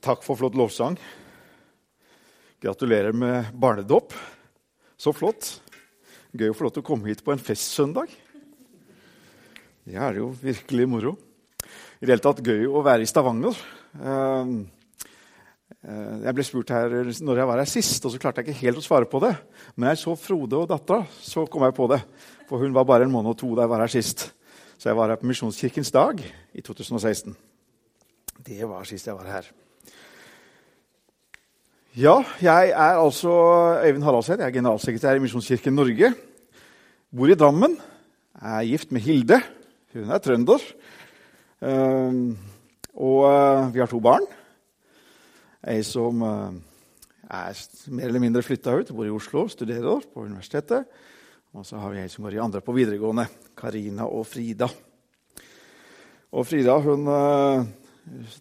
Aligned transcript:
Takk 0.00 0.22
for 0.24 0.38
flott 0.40 0.54
lovsang. 0.56 0.96
Gratulerer 2.60 3.12
med 3.12 3.52
barnedåp. 3.52 4.14
Så 4.96 5.12
flott. 5.12 5.58
Gøy 6.32 6.48
å 6.48 6.56
få 6.56 6.64
lov 6.64 6.72
til 6.72 6.84
å 6.84 6.86
komme 6.88 7.10
hit 7.10 7.20
på 7.24 7.34
en 7.34 7.42
festsøndag. 7.42 8.08
Det 9.84 9.98
er 10.00 10.16
jo 10.22 10.30
virkelig 10.40 10.86
moro. 10.88 11.12
I 12.00 12.06
det 12.06 12.14
hele 12.14 12.24
tatt 12.24 12.40
gøy 12.40 12.64
å 12.64 12.80
være 12.86 13.04
i 13.04 13.10
Stavanger. 13.10 13.60
Ehm, 14.00 14.56
eh, 15.84 16.16
jeg 16.24 16.36
ble 16.38 16.48
spurt 16.48 16.72
her 16.72 16.96
når 17.20 17.42
jeg 17.42 17.50
var 17.52 17.60
her 17.60 17.68
sist, 17.68 18.04
og 18.04 18.14
så 18.14 18.20
klarte 18.22 18.40
jeg 18.40 18.54
ikke 18.54 18.64
helt 18.64 18.80
å 18.80 18.88
svare 18.88 19.10
på 19.10 19.20
det. 19.20 19.34
Men 19.76 19.92
jeg 19.92 20.00
så 20.06 20.16
Frode 20.16 20.64
og 20.64 20.68
dattera, 20.72 21.04
så 21.20 21.44
kom 21.44 21.68
jeg 21.68 21.76
på 21.76 21.92
det. 21.92 22.00
For 22.48 22.64
hun 22.64 22.72
var 22.72 22.88
bare 22.88 23.04
en 23.04 23.12
måned 23.12 23.34
og 23.34 23.40
to 23.44 23.52
da 23.52 23.68
jeg 23.68 23.76
var 23.76 23.84
her 23.84 23.96
sist. 24.00 24.30
Så 24.80 24.88
jeg 24.88 24.96
var 24.96 25.12
her 25.12 25.20
på 25.20 25.28
Misjonskirkens 25.28 25.92
dag 25.92 26.24
i 26.24 26.64
2016. 26.64 27.36
Det 28.40 28.64
var 28.64 28.88
sist 28.88 29.04
jeg 29.04 29.18
var 29.18 29.28
her. 29.28 29.56
Ja, 31.98 32.20
jeg 32.38 32.70
er 32.70 33.00
altså 33.02 33.30
Øyvind 33.82 34.04
Haraldshed. 34.06 34.38
Jeg 34.38 34.46
er 34.46 34.54
generalsekretær 34.54 35.16
i 35.18 35.22
Misjonskirken 35.24 35.74
Norge. 35.74 36.12
Bor 37.10 37.26
i 37.26 37.34
Drammen. 37.34 37.72
Er 38.38 38.62
gift 38.62 38.92
med 38.94 39.00
Hilde. 39.02 39.40
Hun 39.94 40.10
er 40.14 40.18
trønder. 40.22 40.62
Ehm, 41.66 42.38
og 42.94 43.26
eh, 43.26 43.74
vi 43.74 43.82
har 43.82 43.90
to 43.90 43.98
barn. 43.98 44.22
Ei 45.66 45.82
som 45.82 46.22
eh, 46.22 46.54
er 47.26 47.58
mer 47.90 48.06
eller 48.06 48.22
mindre 48.22 48.44
flytta 48.46 48.76
ut, 48.78 48.94
bor 48.94 49.10
i 49.10 49.10
Oslo, 49.10 49.48
studerer 49.50 50.06
på 50.14 50.28
universitetet. 50.28 50.86
Og 51.58 51.66
så 51.66 51.82
har 51.82 51.90
vi 51.90 52.04
ei 52.04 52.08
som 52.08 52.22
går 52.22 52.38
i 52.38 52.42
andre 52.46 52.62
på 52.62 52.76
videregående. 52.78 53.26
Karina 53.58 54.06
og 54.06 54.28
Frida. 54.30 54.70
Og 56.30 56.46
Frida 56.46 56.78
hun 56.86 57.10
uh, 57.10 57.66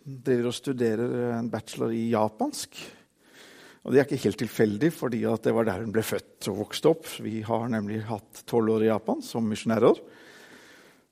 driver 0.05 0.53
og 0.53 0.57
studerer 0.61 1.39
en 1.39 1.49
bachelor 1.49 1.97
i 1.97 2.11
japansk. 2.13 2.77
Og 3.85 3.93
Det 3.93 3.99
er 3.99 4.07
ikke 4.07 4.25
helt 4.25 4.41
tilfeldig, 4.41 4.89
fordi 4.91 5.21
det 5.23 5.53
var 5.55 5.67
der 5.67 5.85
hun 5.85 5.93
ble 5.95 6.03
født 6.03 6.49
og 6.51 6.57
vokste 6.65 6.91
opp. 6.91 7.07
Vi 7.23 7.39
har 7.47 7.69
nemlig 7.71 8.01
hatt 8.09 8.43
tolv 8.49 8.75
år 8.75 8.83
i 8.83 8.91
Japan 8.91 9.23
som 9.23 9.47
misjonærer. 9.47 10.01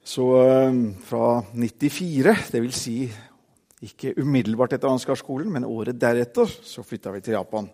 Så 0.07 0.25
uh, 0.27 0.75
fra 1.07 1.23
94, 1.55 2.35
dvs. 2.51 2.75
Si 2.75 2.97
ikke 3.87 4.15
umiddelbart 4.19 4.73
etter 4.75 4.89
Ansgarskolen, 4.89 5.49
men 5.53 5.67
året 5.67 5.99
deretter, 5.99 6.47
så 6.47 6.83
flytta 6.83 7.13
vi 7.15 7.23
til 7.23 7.37
Japan. 7.37 7.69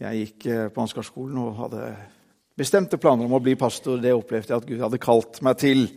Jeg 0.00 0.20
gikk 0.24 0.48
uh, 0.48 0.66
på 0.72 0.84
Ansgarskolen 0.84 1.40
og 1.44 1.56
hadde 1.60 1.94
bestemte 2.56 3.00
planer 3.00 3.28
om 3.28 3.36
å 3.36 3.42
bli 3.44 3.58
pastor. 3.60 4.00
Det 4.00 4.14
opplevde 4.16 4.54
jeg 4.54 4.62
at 4.62 4.68
Gud 4.68 4.84
hadde 4.86 5.04
kalt 5.04 5.40
meg 5.44 5.60
til. 5.60 5.88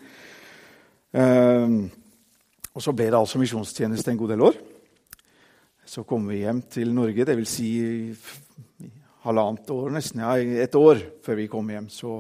Uh, 1.16 1.88
og 2.76 2.84
så 2.84 2.92
ble 2.94 3.08
det 3.08 3.18
altså 3.18 3.40
misjonstjeneste 3.40 4.12
en 4.12 4.20
god 4.20 4.36
del 4.36 4.52
år. 4.52 4.60
Så 5.88 6.04
kom 6.04 6.26
vi 6.28 6.42
hjem 6.42 6.60
til 6.68 6.90
Norge, 6.92 7.24
dvs. 7.24 7.52
Si 7.52 7.70
halvannet 9.24 9.70
år, 9.72 9.92
nesten 9.96 10.24
ja, 10.24 10.34
et 10.36 10.76
år 10.76 11.00
før 11.24 11.40
vi 11.40 11.48
kom 11.52 11.70
hjem. 11.72 11.88
Så, 11.92 12.20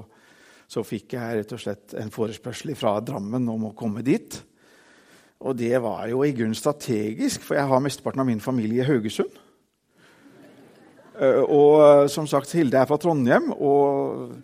så, 0.71 0.83
fikk 0.87 1.17
jeg 1.17 1.41
rett 1.41 1.51
og 1.55 1.59
slett 1.61 1.95
en 1.99 2.13
forespørsel 2.13 2.71
fra 2.79 2.97
Drammen 3.03 3.47
om 3.51 3.67
å 3.69 3.75
komme 3.75 4.05
dit. 4.07 4.39
Og 5.43 5.57
det 5.59 5.75
var 5.83 6.07
jo 6.09 6.23
i 6.23 6.31
grunn 6.35 6.55
strategisk, 6.57 7.43
for 7.43 7.59
jeg 7.59 7.69
har 7.69 7.83
mesteparten 7.83 8.23
av 8.23 8.29
min 8.29 8.41
familie 8.43 8.81
i 8.81 8.87
Haugesund. 8.87 9.35
Eh, 11.19 11.43
og 11.43 12.07
som 12.13 12.27
sagt, 12.29 12.55
Hilde 12.55 12.79
er 12.79 12.87
fra 12.89 12.99
Trondheim. 13.01 13.51
og 13.51 14.39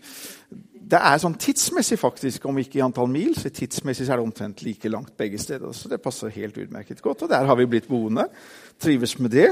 det 0.93 0.99
er 0.99 1.21
sånn 1.21 1.37
tidsmessig, 1.39 1.95
faktisk, 1.97 2.43
om 2.45 2.59
ikke 2.59 2.77
i 2.77 2.83
antall 2.85 3.07
mil, 3.09 3.31
så 3.39 3.49
tidsmessig 3.49 4.05
er 4.09 4.19
det 4.19 4.25
omtrent 4.27 4.61
like 4.65 4.91
langt 4.91 5.15
begge 5.17 5.39
steder. 5.41 5.71
Så 5.73 5.89
det 5.89 6.01
passer 6.03 6.33
helt 6.35 6.59
utmerket 6.59 7.01
godt. 7.01 7.23
Og 7.23 7.31
der 7.31 7.47
har 7.47 7.57
vi 7.57 7.69
blitt 7.71 7.87
boende. 7.89 8.27
Trives 8.81 9.17
med 9.19 9.33
det. 9.33 9.51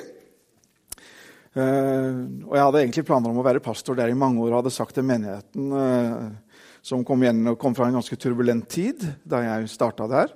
Uh, 1.52 2.48
og 2.48 2.54
jeg 2.56 2.64
hadde 2.64 2.80
egentlig 2.80 3.04
planer 3.10 3.32
om 3.32 3.42
å 3.42 3.44
være 3.44 3.60
pastor 3.64 3.98
der 4.00 4.08
i 4.08 4.16
mange 4.16 4.40
år 4.40 4.54
og 4.54 4.62
hadde 4.62 4.72
sagt 4.72 4.96
til 4.96 5.04
menigheten, 5.04 5.74
uh, 5.76 6.62
som 6.80 7.04
kom, 7.04 7.26
igjen, 7.26 7.44
kom, 7.60 7.76
fra 7.76 7.90
en 7.90 7.98
ganske 8.00 8.16
turbulent 8.16 8.70
tid 8.72 9.04
da 9.28 9.42
jeg 9.44 9.68
starta 9.74 10.08
der, 10.08 10.32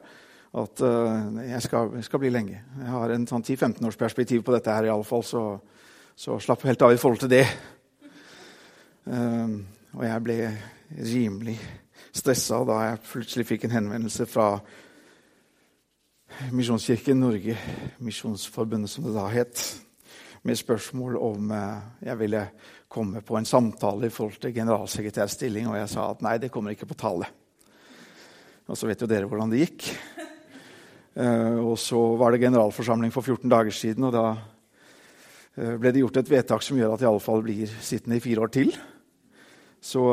at 0.59 0.83
uh, 0.83 1.39
jeg, 1.39 1.61
skal, 1.63 1.93
jeg, 1.95 2.07
skal, 2.09 2.19
bli 2.19 2.33
lenge. 2.35 2.59
Jeg 2.81 2.91
har 2.91 3.15
en 3.15 3.29
sånn 3.31 3.47
10-15 3.47 3.87
års 3.87 3.99
perspektiv 4.01 4.43
på 4.43 4.57
dette 4.57 4.75
her, 4.75 4.89
iallfall, 4.89 5.23
så, 5.23 5.45
så 6.19 6.35
slapp 6.43 6.67
helt 6.67 6.83
av 6.83 6.91
i 6.91 6.99
forhold 6.99 7.23
til 7.23 7.31
det. 7.31 7.47
og 9.05 10.03
jeg 10.03 10.21
ble 10.25 10.37
rimelig 11.13 11.55
stressa 12.15 12.59
da 12.67 12.81
jeg 12.89 13.03
plutselig 13.07 13.47
fikk 13.47 13.67
en 13.67 13.75
henvendelse 13.77 14.27
fra 14.27 14.57
Misjonskirken 16.51 17.19
Norge, 17.19 17.55
Misjonsforbundet 18.03 18.91
som 18.91 19.05
det 19.07 19.13
da 19.15 19.23
het, 19.31 19.61
med 20.43 20.57
spørsmål 20.59 21.15
om 21.23 21.51
eh, 21.55 21.85
jeg 22.09 22.19
ville 22.19 22.41
komme 22.91 23.21
på 23.25 23.37
en 23.39 23.47
samtale 23.47 24.09
i 24.09 24.13
forhold 24.13 24.41
til 24.43 24.53
generalsekretærstilling. 24.53 25.69
Og 25.71 25.77
jeg 25.79 25.91
sa 25.93 26.09
at 26.11 26.23
nei, 26.25 26.35
det 26.41 26.51
kommer 26.51 26.75
ikke 26.75 26.89
på 26.89 26.97
tale. 26.99 27.29
Og 28.67 28.75
så 28.75 28.89
vet 28.89 28.99
jo 29.01 29.07
dere 29.07 29.29
hvordan 29.31 29.53
det 29.53 29.61
gikk. 29.63 29.87
Eh, 31.15 31.55
og 31.63 31.77
så 31.79 32.01
var 32.19 32.35
det 32.35 32.41
generalforsamling 32.43 33.13
for 33.15 33.23
14 33.23 33.47
dager 33.47 33.71
siden, 33.71 34.03
og 34.03 34.11
da 34.11 34.25
eh, 35.55 35.77
ble 35.79 35.93
det 35.95 36.01
gjort 36.03 36.19
et 36.19 36.33
vedtak 36.33 36.65
som 36.67 36.75
gjør 36.75 36.97
at 36.97 37.05
jeg 37.05 37.07
iallfall 37.07 37.45
blir 37.45 37.71
sittende 37.79 38.19
i 38.19 38.25
fire 38.25 38.43
år 38.43 38.51
til. 38.51 38.75
Så 39.79 40.03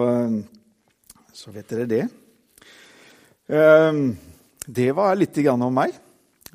så 1.35 1.51
vet 1.51 1.75
dere 1.75 1.89
det. 1.91 2.03
Det 4.63 4.89
var 4.95 5.19
litt 5.19 5.43
om 5.51 5.67
meg. 5.75 5.97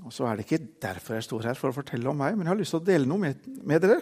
Og 0.05 0.13
så 0.13 0.27
er 0.27 0.37
det 0.37 0.45
ikke 0.45 0.65
derfor 0.83 1.17
jeg 1.17 1.25
står 1.25 1.49
her 1.49 1.57
for 1.57 1.71
å 1.71 1.75
fortelle 1.75 2.09
om 2.11 2.19
meg, 2.19 2.35
men 2.35 2.45
jeg 2.45 2.53
har 2.53 2.59
lyst 2.59 2.75
til 2.75 2.81
å 2.81 2.87
dele 2.87 3.09
noe 3.09 3.23
med, 3.23 3.47
med 3.65 3.83
dere. 3.83 4.01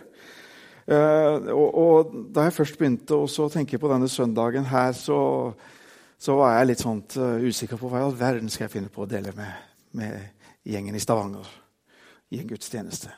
Uh, 0.85 1.49
og, 1.49 1.69
og, 1.81 2.15
da 2.35 2.43
jeg 2.45 2.53
først 2.59 2.77
begynte 2.77 3.17
å 3.17 3.49
tenke 3.49 3.79
på 3.81 3.89
denne 3.89 4.09
søndagen 4.11 4.67
her, 4.69 4.91
så, 4.93 5.17
så 6.21 6.35
var 6.37 6.59
jeg 6.59 6.69
litt 6.69 6.83
sånn 6.83 7.01
uh, 7.17 7.41
usikker 7.41 7.79
på 7.81 7.89
hva 7.89 8.03
i 8.03 8.05
all 8.05 8.17
verden 8.17 8.51
skal 8.53 8.67
jeg 8.67 8.75
finne 8.75 8.91
på 8.93 9.05
å 9.05 9.09
dele 9.09 9.33
med, 9.37 9.71
med 9.97 10.19
gjengen 10.67 10.97
i 10.97 11.01
Stavanger 11.01 11.49
i 12.35 12.41
en 12.41 12.51
gudstjeneste. 12.51 13.09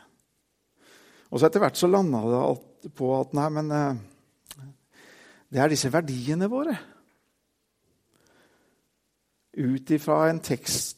Og 1.28 1.42
så 1.42 1.50
etter 1.50 1.60
hvert 1.60 1.80
så 1.80 1.90
landa 1.92 2.22
det 2.32 2.94
på 2.96 3.10
at 3.18 3.36
nei, 3.36 3.50
men 3.58 3.74
uh, 3.74 4.62
det 5.52 5.64
er 5.64 5.74
disse 5.74 5.92
verdiene 5.92 6.48
våre 6.52 6.78
ut 9.58 9.92
ifra 9.92 10.28
en 10.30 10.40
tekst 10.46 10.97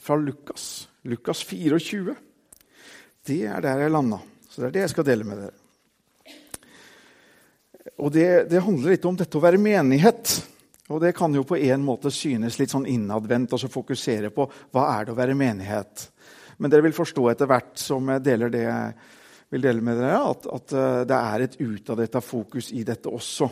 fra 0.00 0.16
Lukas. 0.20 0.88
Lukas 1.02 1.42
24. 1.46 2.14
Det 3.26 3.42
er 3.46 3.64
der 3.64 3.84
jeg 3.84 3.92
landa. 3.92 4.20
Så 4.48 4.62
det 4.62 4.70
er 4.70 4.76
det 4.76 4.84
jeg 4.86 4.92
skal 4.94 5.06
dele 5.06 5.26
med 5.28 5.42
dere. 5.44 5.56
Og 8.00 8.12
det, 8.12 8.28
det 8.50 8.62
handler 8.64 8.94
litt 8.94 9.06
om 9.08 9.16
dette 9.18 9.38
å 9.38 9.42
være 9.42 9.60
menighet. 9.60 10.34
Og 10.90 10.98
det 11.02 11.14
kan 11.16 11.34
jo 11.34 11.46
på 11.46 11.58
en 11.60 11.84
måte 11.86 12.10
synes 12.12 12.58
litt 12.58 12.72
sånn 12.72 12.88
innadvendt 12.90 13.54
og 13.54 13.62
så 13.62 13.70
fokusere 13.70 14.32
på 14.34 14.46
hva 14.74 14.86
er 14.96 15.06
det 15.06 15.14
å 15.14 15.18
være 15.18 15.38
menighet. 15.38 16.08
Men 16.58 16.72
dere 16.72 16.84
vil 16.88 16.96
forstå 16.96 17.28
etter 17.30 17.48
hvert 17.50 17.78
som 17.78 18.10
jeg 18.10 18.24
deler 18.26 18.52
det 18.52 18.64
jeg 18.66 18.94
vil 19.50 19.64
dele 19.64 19.82
med 19.82 19.98
dere, 19.98 20.18
at, 20.30 20.46
at 20.46 20.74
eh, 20.76 21.00
det 21.10 21.16
er 21.18 21.44
et 21.44 21.56
utadrettet 21.58 22.26
fokus 22.26 22.70
i 22.76 22.84
dette 22.86 23.10
også. 23.10 23.48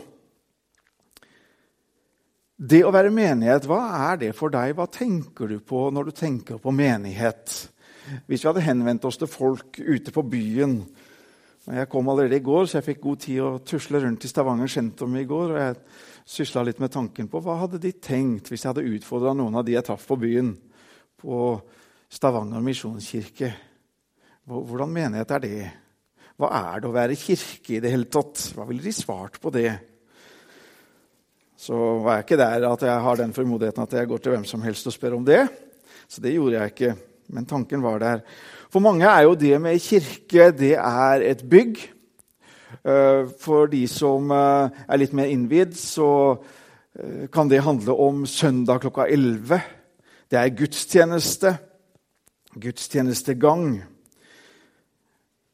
Det 2.59 2.81
å 2.83 2.91
være 2.91 3.07
menighet, 3.07 3.63
hva 3.71 3.79
er 4.11 4.17
det 4.19 4.33
for 4.35 4.51
deg? 4.51 4.73
Hva 4.75 4.89
tenker 4.91 5.47
du 5.47 5.61
på 5.63 5.85
når 5.95 6.09
du 6.09 6.11
tenker 6.11 6.57
på 6.59 6.73
menighet? 6.75 7.53
Hvis 8.27 8.43
vi 8.43 8.49
hadde 8.49 8.63
henvendt 8.65 9.05
oss 9.07 9.15
til 9.21 9.29
folk 9.31 9.79
ute 9.79 10.11
på 10.11 10.23
byen 10.27 10.81
Jeg 11.69 11.87
kom 11.91 12.07
allerede 12.09 12.35
i 12.35 12.43
går, 12.43 12.65
så 12.65 12.79
jeg 12.79 12.85
fikk 12.87 13.01
god 13.03 13.19
tid 13.21 13.39
å 13.45 13.49
tusle 13.63 13.99
rundt 14.01 14.25
i 14.25 14.31
Stavanger 14.31 14.71
sentrum 14.73 15.15
i 15.15 15.23
går. 15.29 15.51
og 15.53 15.59
Jeg 15.61 15.75
sysla 16.25 16.63
litt 16.65 16.79
med 16.83 16.91
tanken 16.91 17.29
på 17.29 17.39
hva 17.45 17.59
hadde 17.61 17.79
de 17.79 17.91
tenkt 17.93 18.49
hvis 18.49 18.65
jeg 18.65 18.73
hadde 18.73 18.91
utfordra 18.97 19.35
noen 19.37 19.55
av 19.55 19.63
de 19.67 19.77
jeg 19.77 19.85
traff 19.85 20.07
på 20.09 20.17
byen, 20.19 20.49
på 21.15 21.59
Stavanger 22.11 22.65
misjonskirke. 22.65 23.53
Hvordan 24.49 24.91
menighet 24.97 25.31
er 25.37 25.45
det? 25.45 25.69
Hva 26.35 26.51
er 26.73 26.81
det 26.81 26.89
å 26.89 26.97
være 26.97 27.19
kirke 27.21 27.77
i 27.77 27.83
det 27.83 27.93
hele 27.93 28.09
tatt? 28.11 28.49
Hva 28.57 28.67
ville 28.67 28.83
de 28.83 28.95
svart 28.95 29.39
på 29.39 29.53
det? 29.53 29.77
Så 31.59 31.75
var 31.99 32.19
jeg 32.19 32.27
ikke 32.27 32.39
der 32.39 32.65
at 32.69 32.83
jeg 32.87 33.03
har 33.03 33.19
den 33.19 33.35
formodigheten 33.35 33.83
at 33.83 33.93
jeg 33.97 34.07
går 34.07 34.21
til 34.23 34.31
hvem 34.31 34.45
som 34.47 34.61
helst 34.63 34.87
og 34.87 34.95
spør 34.95 35.17
om 35.17 35.25
det. 35.27 35.41
Så 36.07 36.23
det 36.23 36.31
gjorde 36.37 36.55
jeg 36.55 36.71
ikke. 36.71 36.93
Men 37.35 37.45
tanken 37.45 37.83
var 37.83 37.99
der. 37.99 38.21
For 38.71 38.79
mange 38.79 39.05
er 39.05 39.25
jo 39.27 39.35
det 39.35 39.57
med 39.61 39.81
kirke 39.83 40.51
det 40.55 40.75
er 40.79 41.25
et 41.27 41.43
bygg. 41.49 41.81
Eh, 42.85 43.27
for 43.41 43.67
de 43.67 43.83
som 43.91 44.31
eh, 44.31 44.79
er 44.87 45.01
litt 45.01 45.13
mer 45.17 45.27
innvidd, 45.27 45.75
så 45.75 46.09
eh, 46.95 47.27
kan 47.33 47.51
det 47.51 47.63
handle 47.65 47.97
om 48.07 48.23
søndag 48.29 48.79
klokka 48.85 49.09
11. 49.09 49.59
Det 50.31 50.39
er 50.39 50.55
gudstjeneste. 50.55 51.57
Gudstjenestegang. 52.55 53.81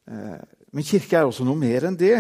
Men 0.06 0.86
kirke 0.86 1.18
er 1.18 1.26
også 1.26 1.44
noe 1.48 1.58
mer 1.60 1.88
enn 1.90 1.98
det. 1.98 2.20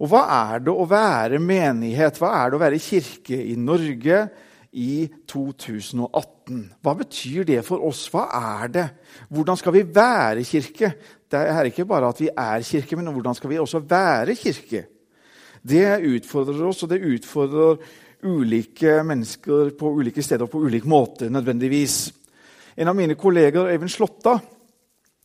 Og 0.00 0.08
hva 0.08 0.22
er 0.52 0.62
det 0.64 0.72
å 0.72 0.86
være 0.88 1.40
menighet? 1.44 2.16
Hva 2.20 2.32
er 2.38 2.50
det 2.50 2.56
å 2.56 2.62
være 2.62 2.80
kirke 2.80 3.36
i 3.36 3.56
Norge, 3.60 4.22
i 4.72 5.08
2018. 5.26 6.60
Hva 6.82 6.94
betyr 6.98 7.46
det 7.48 7.62
for 7.66 7.82
oss? 7.86 8.04
Hva 8.12 8.28
er 8.62 8.70
det? 8.70 8.86
Hvordan 9.30 9.58
skal 9.58 9.74
vi 9.74 9.82
være 9.94 10.44
kirke? 10.46 10.92
Det 11.30 11.40
er 11.40 11.70
ikke 11.70 11.86
bare 11.90 12.10
at 12.10 12.22
vi 12.22 12.30
er 12.30 12.62
kirke, 12.66 12.98
men 12.98 13.10
hvordan 13.10 13.34
skal 13.34 13.50
vi 13.50 13.58
også 13.58 13.82
være 13.82 14.36
kirke? 14.38 14.84
Det 15.62 15.98
utfordrer 16.06 16.62
oss, 16.68 16.84
og 16.84 16.92
det 16.92 17.02
utfordrer 17.02 17.82
ulike 18.22 19.00
mennesker 19.06 19.74
på 19.78 19.92
ulike 19.98 20.22
steder 20.22 20.46
på 20.46 20.62
ulik 20.62 20.84
måte. 20.84 21.28
nødvendigvis. 21.30 22.12
En 22.76 22.88
av 22.88 22.96
mine 22.96 23.14
kolleger, 23.14 23.66
Øyvind 23.66 23.90
Slåtta, 23.90 24.38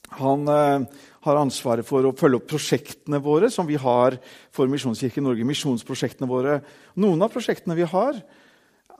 han 0.09 0.47
eh, 0.47 0.85
har 1.25 1.41
ansvaret 1.41 1.87
for 1.87 2.05
å 2.05 2.13
følge 2.17 2.39
opp 2.39 2.47
prosjektene 2.51 3.19
våre 3.23 3.49
som 3.53 3.67
vi 3.67 3.77
har 3.81 4.19
for 4.53 4.69
Misjonskirken 4.69 5.25
Norge. 5.25 5.45
misjonsprosjektene 5.47 6.29
våre. 6.29 6.59
Noen 7.01 7.25
av 7.25 7.33
prosjektene 7.33 7.77
vi 7.77 7.87
har, 7.89 8.19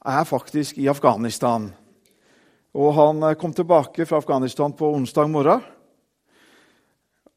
er 0.06 0.26
faktisk 0.26 0.78
i 0.82 0.90
Afghanistan. 0.90 1.70
Og 2.76 2.94
han 2.98 3.24
eh, 3.24 3.38
kom 3.40 3.54
tilbake 3.56 4.06
fra 4.06 4.20
Afghanistan 4.22 4.74
på 4.76 4.90
onsdag 4.98 5.30
morgen. 5.32 5.64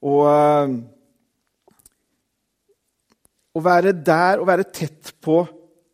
Og 0.09 0.25
eh, 0.31 0.75
å 3.55 3.63
være 3.65 3.93
der 3.93 4.41
og 4.41 4.49
være 4.49 4.69
tett 4.73 5.15
på 5.25 5.43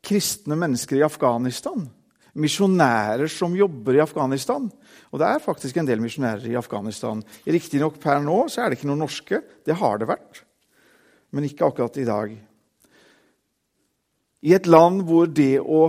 kristne 0.05 0.57
mennesker 0.61 1.01
i 1.01 1.07
Afghanistan, 1.07 1.87
misjonærer 2.35 3.31
som 3.31 3.55
jobber 3.57 3.99
i 3.99 4.03
Afghanistan 4.03 4.67
Og 5.13 5.21
det 5.21 5.29
er 5.29 5.43
faktisk 5.43 5.77
en 5.79 5.87
del 5.87 6.01
misjonærer 6.03 6.49
i 6.51 6.59
Afghanistan. 6.59 7.21
Riktignok 7.47 8.01
per 8.03 8.19
nå 8.25 8.49
så 8.51 8.65
er 8.65 8.71
det 8.71 8.81
ikke 8.81 8.89
noen 8.91 9.05
norske. 9.05 9.39
Det 9.63 9.77
har 9.79 10.01
det 10.01 10.09
vært, 10.11 10.41
men 11.31 11.47
ikke 11.47 11.69
akkurat 11.69 11.99
i 12.03 12.07
dag. 12.09 12.33
I 14.45 14.55
et 14.59 14.67
land 14.67 15.05
hvor 15.07 15.31
det 15.31 15.61
å 15.63 15.87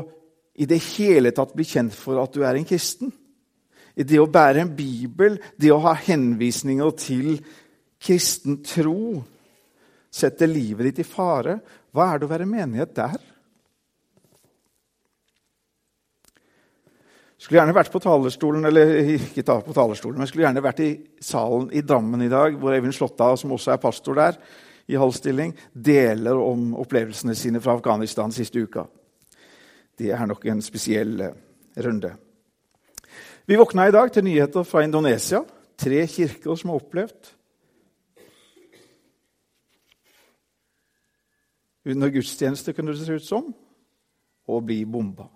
i 0.55 0.67
det 0.69 0.77
hele 0.93 1.33
tatt 1.35 1.51
bli 1.57 1.65
kjent 1.67 1.95
for 1.97 2.21
at 2.21 2.31
du 2.31 2.45
er 2.45 2.55
en 2.55 2.67
kristen, 2.67 3.09
det 3.95 4.19
å 4.19 4.29
bære 4.31 4.61
en 4.63 4.73
bibel, 4.75 5.39
det 5.57 5.71
å 5.71 5.81
ha 5.83 5.95
henvisninger 6.05 6.93
til 6.99 7.39
kristen 7.99 8.61
tro, 8.63 9.23
setter 10.15 10.47
livet 10.51 10.91
ditt 10.91 11.01
i 11.03 11.07
fare. 11.07 11.57
Hva 11.91 12.11
er 12.11 12.21
det 12.21 12.27
å 12.27 12.31
være 12.31 12.47
menighet 12.47 12.93
der? 12.95 13.17
Skulle 17.45 17.59
gjerne 17.59 17.75
vært 17.77 17.91
på 17.93 17.99
talerstolen, 18.01 18.63
eller 18.65 18.91
ikke 19.19 19.43
på 19.45 19.73
talerstolen, 19.75 20.17
men 20.17 20.25
skulle 20.25 20.47
gjerne 20.47 20.63
vært 20.65 20.79
i 20.81 20.87
salen 21.21 21.67
i 21.77 21.83
Drammen 21.85 22.23
i 22.25 22.29
dag, 22.31 22.55
hvor 22.57 22.73
Eivind 22.73 22.95
Slåtta, 22.97 23.27
som 23.37 23.53
også 23.53 23.75
er 23.75 23.83
pastor 23.83 24.17
der, 24.17 24.39
i 24.89 24.97
halv 24.97 25.13
stilling, 25.13 25.51
deler 25.69 26.41
om 26.41 26.71
opplevelsene 26.81 27.35
sine 27.37 27.61
fra 27.61 27.75
Afghanistan 27.77 28.33
siste 28.33 28.63
uka. 28.65 28.87
Det 29.93 30.09
er 30.09 30.25
nok 30.25 30.41
en 30.49 30.65
spesiell 30.65 31.21
eh, 31.21 31.37
runde. 31.85 32.15
Vi 33.45 33.61
våkna 33.61 33.91
i 33.91 33.93
dag 33.93 34.09
til 34.09 34.25
nyheter 34.25 34.65
fra 34.65 34.81
Indonesia. 34.81 35.43
Tre 35.77 36.01
kirker 36.09 36.57
som 36.57 36.73
har 36.73 36.81
opplevd 36.81 37.31
under 41.93 42.09
gudstjeneste, 42.09 42.73
kunne 42.73 42.97
det 42.97 43.05
se 43.05 43.21
ut 43.21 43.29
som, 43.29 43.53
å 44.49 44.61
bli 44.65 44.81
bomba. 44.89 45.29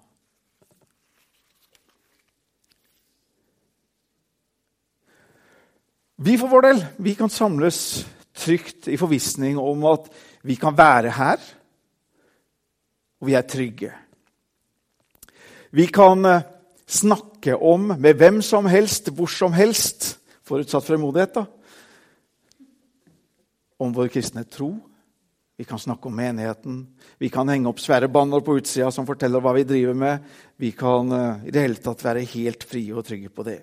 Vi 6.19 6.35
for 6.35 6.51
vår 6.51 6.65
del 6.67 6.81
vi 6.99 7.13
kan 7.15 7.31
samles 7.31 8.03
trygt 8.35 8.89
i 8.91 8.97
forvissning 8.99 9.55
om 9.59 9.85
at 9.87 10.09
vi 10.43 10.57
kan 10.59 10.75
være 10.75 11.13
her, 11.15 11.39
og 13.19 13.27
vi 13.27 13.35
er 13.39 13.47
trygge. 13.47 13.91
Vi 15.71 15.85
kan 15.91 16.25
eh, 16.25 16.43
snakke 16.87 17.55
om 17.55 17.93
med 17.95 18.19
hvem 18.19 18.41
som 18.43 18.67
helst, 18.67 19.11
hvor 19.15 19.31
som 19.31 19.55
helst, 19.55 20.17
forutsatt 20.43 20.87
fremodighet, 20.87 21.39
da, 21.39 21.45
om 23.79 23.95
vår 23.95 24.11
kristne 24.11 24.43
tro. 24.43 24.73
Vi 25.59 25.67
kan 25.67 25.79
snakke 25.79 26.07
om 26.07 26.15
menigheten. 26.15 26.81
Vi 27.19 27.31
kan 27.31 27.47
henge 27.51 27.67
opp 27.71 27.79
svære 27.83 28.11
banner 28.11 28.43
på 28.43 28.57
utsida 28.59 28.91
som 28.95 29.07
forteller 29.07 29.43
hva 29.43 29.53
vi 29.55 29.67
driver 29.67 29.95
med. 29.95 30.29
Vi 30.59 30.71
kan 30.75 31.11
uh, 31.11 31.43
i 31.47 31.51
det 31.51 31.63
hele 31.63 31.79
tatt 31.83 32.03
være 32.03 32.27
helt 32.31 32.63
frie 32.63 32.95
og 32.95 33.03
trygge 33.07 33.31
på 33.31 33.43
det. 33.47 33.59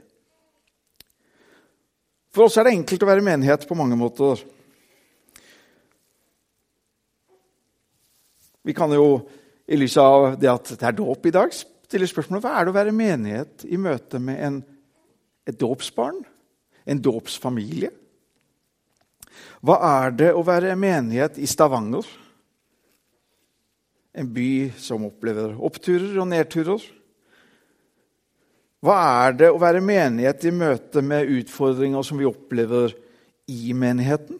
For 2.36 2.44
oss 2.44 2.58
er 2.60 2.68
det 2.68 2.74
enkelt 2.76 3.00
å 3.00 3.08
være 3.08 3.24
menighet 3.24 3.62
på 3.64 3.76
mange 3.78 3.96
måter. 3.96 4.42
Vi 8.66 8.74
kan 8.76 8.92
jo, 8.92 9.22
i 9.64 9.78
lys 9.80 9.94
av 10.02 10.34
det 10.36 10.50
at 10.52 10.74
det 10.74 10.84
er 10.84 10.98
dåp 10.98 11.30
i 11.30 11.32
dag, 11.32 11.54
stille 11.56 12.08
spørsmålet 12.10 12.44
hva 12.44 12.52
er 12.58 12.66
det 12.66 12.74
å 12.74 12.76
være 12.76 12.92
menighet 12.92 13.64
i 13.72 13.78
møte 13.80 14.20
med 14.20 14.42
en, 14.42 14.58
et 15.48 15.56
dåpsbarn? 15.56 16.18
En 16.84 17.00
dåpsfamilie? 17.00 17.88
Hva 19.64 19.78
er 20.02 20.12
det 20.20 20.30
å 20.36 20.44
være 20.44 20.76
menighet 20.76 21.40
i 21.40 21.48
Stavanger? 21.48 22.04
En 24.12 24.28
by 24.36 24.50
som 24.76 25.08
opplever 25.08 25.56
oppturer 25.56 26.20
og 26.20 26.28
nedturer. 26.34 26.84
Hva 28.86 28.96
er 29.26 29.32
det 29.34 29.48
å 29.50 29.58
være 29.58 29.82
menighet 29.82 30.44
i 30.46 30.52
møte 30.54 31.02
med 31.02 31.30
utfordringer 31.40 32.04
som 32.06 32.20
vi 32.20 32.28
opplever 32.28 32.92
i 33.50 33.72
menigheten? 33.74 34.38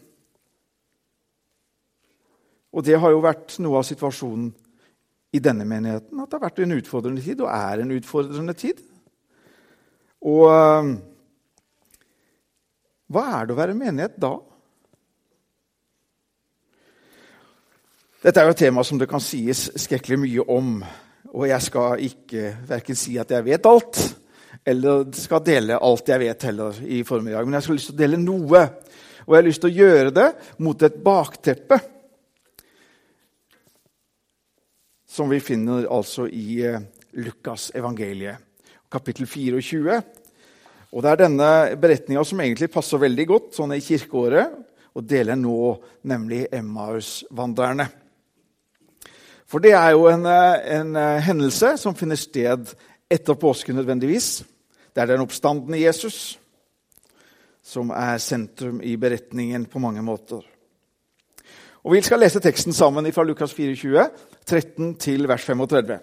Og 2.76 2.84
det 2.86 2.98
har 3.00 3.10
jo 3.10 3.24
vært 3.24 3.56
noe 3.64 3.80
av 3.80 3.86
situasjonen 3.88 4.52
i 5.34 5.40
denne 5.42 5.64
menigheten. 5.66 6.20
At 6.20 6.30
det 6.30 6.38
har 6.38 6.44
vært 6.44 6.60
en 6.62 6.76
utfordrende 6.76 7.24
tid, 7.24 7.40
og 7.42 7.50
er 7.50 7.82
en 7.82 7.94
utfordrende 7.96 8.54
tid. 8.54 8.82
Og 10.26 10.44
eh, 10.52 10.90
hva 13.10 13.24
er 13.38 13.48
det 13.48 13.56
å 13.56 13.58
være 13.58 13.78
menighet 13.78 14.20
da? 14.22 14.30
Dette 18.22 18.42
er 18.42 18.46
jo 18.46 18.54
et 18.54 18.62
tema 18.62 18.86
som 18.86 18.98
det 18.98 19.10
kan 19.10 19.22
sies 19.22 19.66
skrekkelig 19.78 20.20
mye 20.22 20.46
om. 20.54 20.70
Og 21.34 21.48
jeg 21.50 21.66
skal 21.66 22.06
ikke 22.06 22.54
verken 22.70 22.98
si 22.98 23.18
at 23.18 23.34
jeg 23.34 23.46
vet 23.46 23.68
alt, 23.70 24.04
eller 24.64 25.04
skal 25.16 25.44
dele 25.44 25.80
alt 25.82 26.08
jeg 26.08 26.22
vet 26.22 26.46
heller 26.48 26.78
i 26.86 27.02
formiddag. 27.06 27.44
Men 27.44 27.58
jeg 27.58 27.66
skal 27.66 27.78
lyst 27.78 27.90
til 27.90 27.96
å 27.96 28.00
dele 28.00 28.22
noe. 28.22 28.62
Og 29.26 29.34
jeg 29.34 29.40
har 29.40 29.46
lyst 29.48 29.62
til 29.64 29.72
å 29.72 29.78
gjøre 29.82 30.14
det 30.14 30.26
mot 30.62 30.82
et 30.86 30.98
bakteppe 31.02 31.80
som 35.16 35.30
vi 35.32 35.40
finner 35.40 35.88
altså 35.88 36.26
i 36.28 36.60
eh, 36.66 36.82
Lukas 37.16 37.70
evangeliet, 37.74 38.36
kapittel 38.92 39.26
24. 39.26 40.00
Og 40.92 41.02
Det 41.02 41.12
er 41.12 41.20
denne 41.22 41.50
beretninga 41.80 42.24
som 42.24 42.40
egentlig 42.44 42.68
passer 42.72 43.00
veldig 43.00 43.26
godt 43.28 43.54
sånn 43.56 43.74
i 43.76 43.82
kirkeåret, 43.84 44.52
og 44.96 45.04
deler 45.04 45.36
nå 45.36 45.76
nemlig 46.08 46.46
Emmaus-vandrerne. 46.56 47.88
For 49.46 49.62
det 49.62 49.74
er 49.78 49.92
jo 49.94 50.06
en, 50.10 50.26
eh, 50.26 50.76
en, 50.80 50.96
eh, 50.96 51.20
hendelse 51.22 51.76
som 51.78 51.94
finner 51.94 52.16
sted 52.16 52.72
etter 53.10 53.34
påske 53.34 53.72
nødvendigvis. 53.72 54.44
Det 54.96 55.02
er 55.02 55.10
den 55.10 55.20
oppstandende 55.26 55.76
Jesus 55.76 56.38
som 57.60 57.90
er 57.92 58.16
sentrum 58.22 58.78
i 58.80 58.94
beretningen 58.96 59.66
på 59.68 59.78
mange 59.82 60.00
måter. 60.02 60.40
Og 61.84 61.92
Vi 61.92 62.00
skal 62.00 62.22
lese 62.24 62.40
teksten 62.40 62.72
sammen 62.72 63.12
fra 63.12 63.22
Lukas 63.22 63.52
24, 63.54 64.06
13 64.46 64.94
til 64.94 65.28
vers 65.28 65.44
35. 65.44 65.98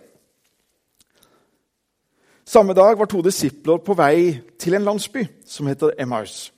Samme 2.46 2.74
dag 2.74 3.00
var 3.00 3.10
to 3.10 3.22
disipler 3.22 3.82
på 3.82 3.96
vei 3.98 4.40
til 4.60 4.78
en 4.78 4.86
landsby 4.86 5.26
som 5.46 5.68
heter 5.68 5.98
Emmaus. 5.98 6.54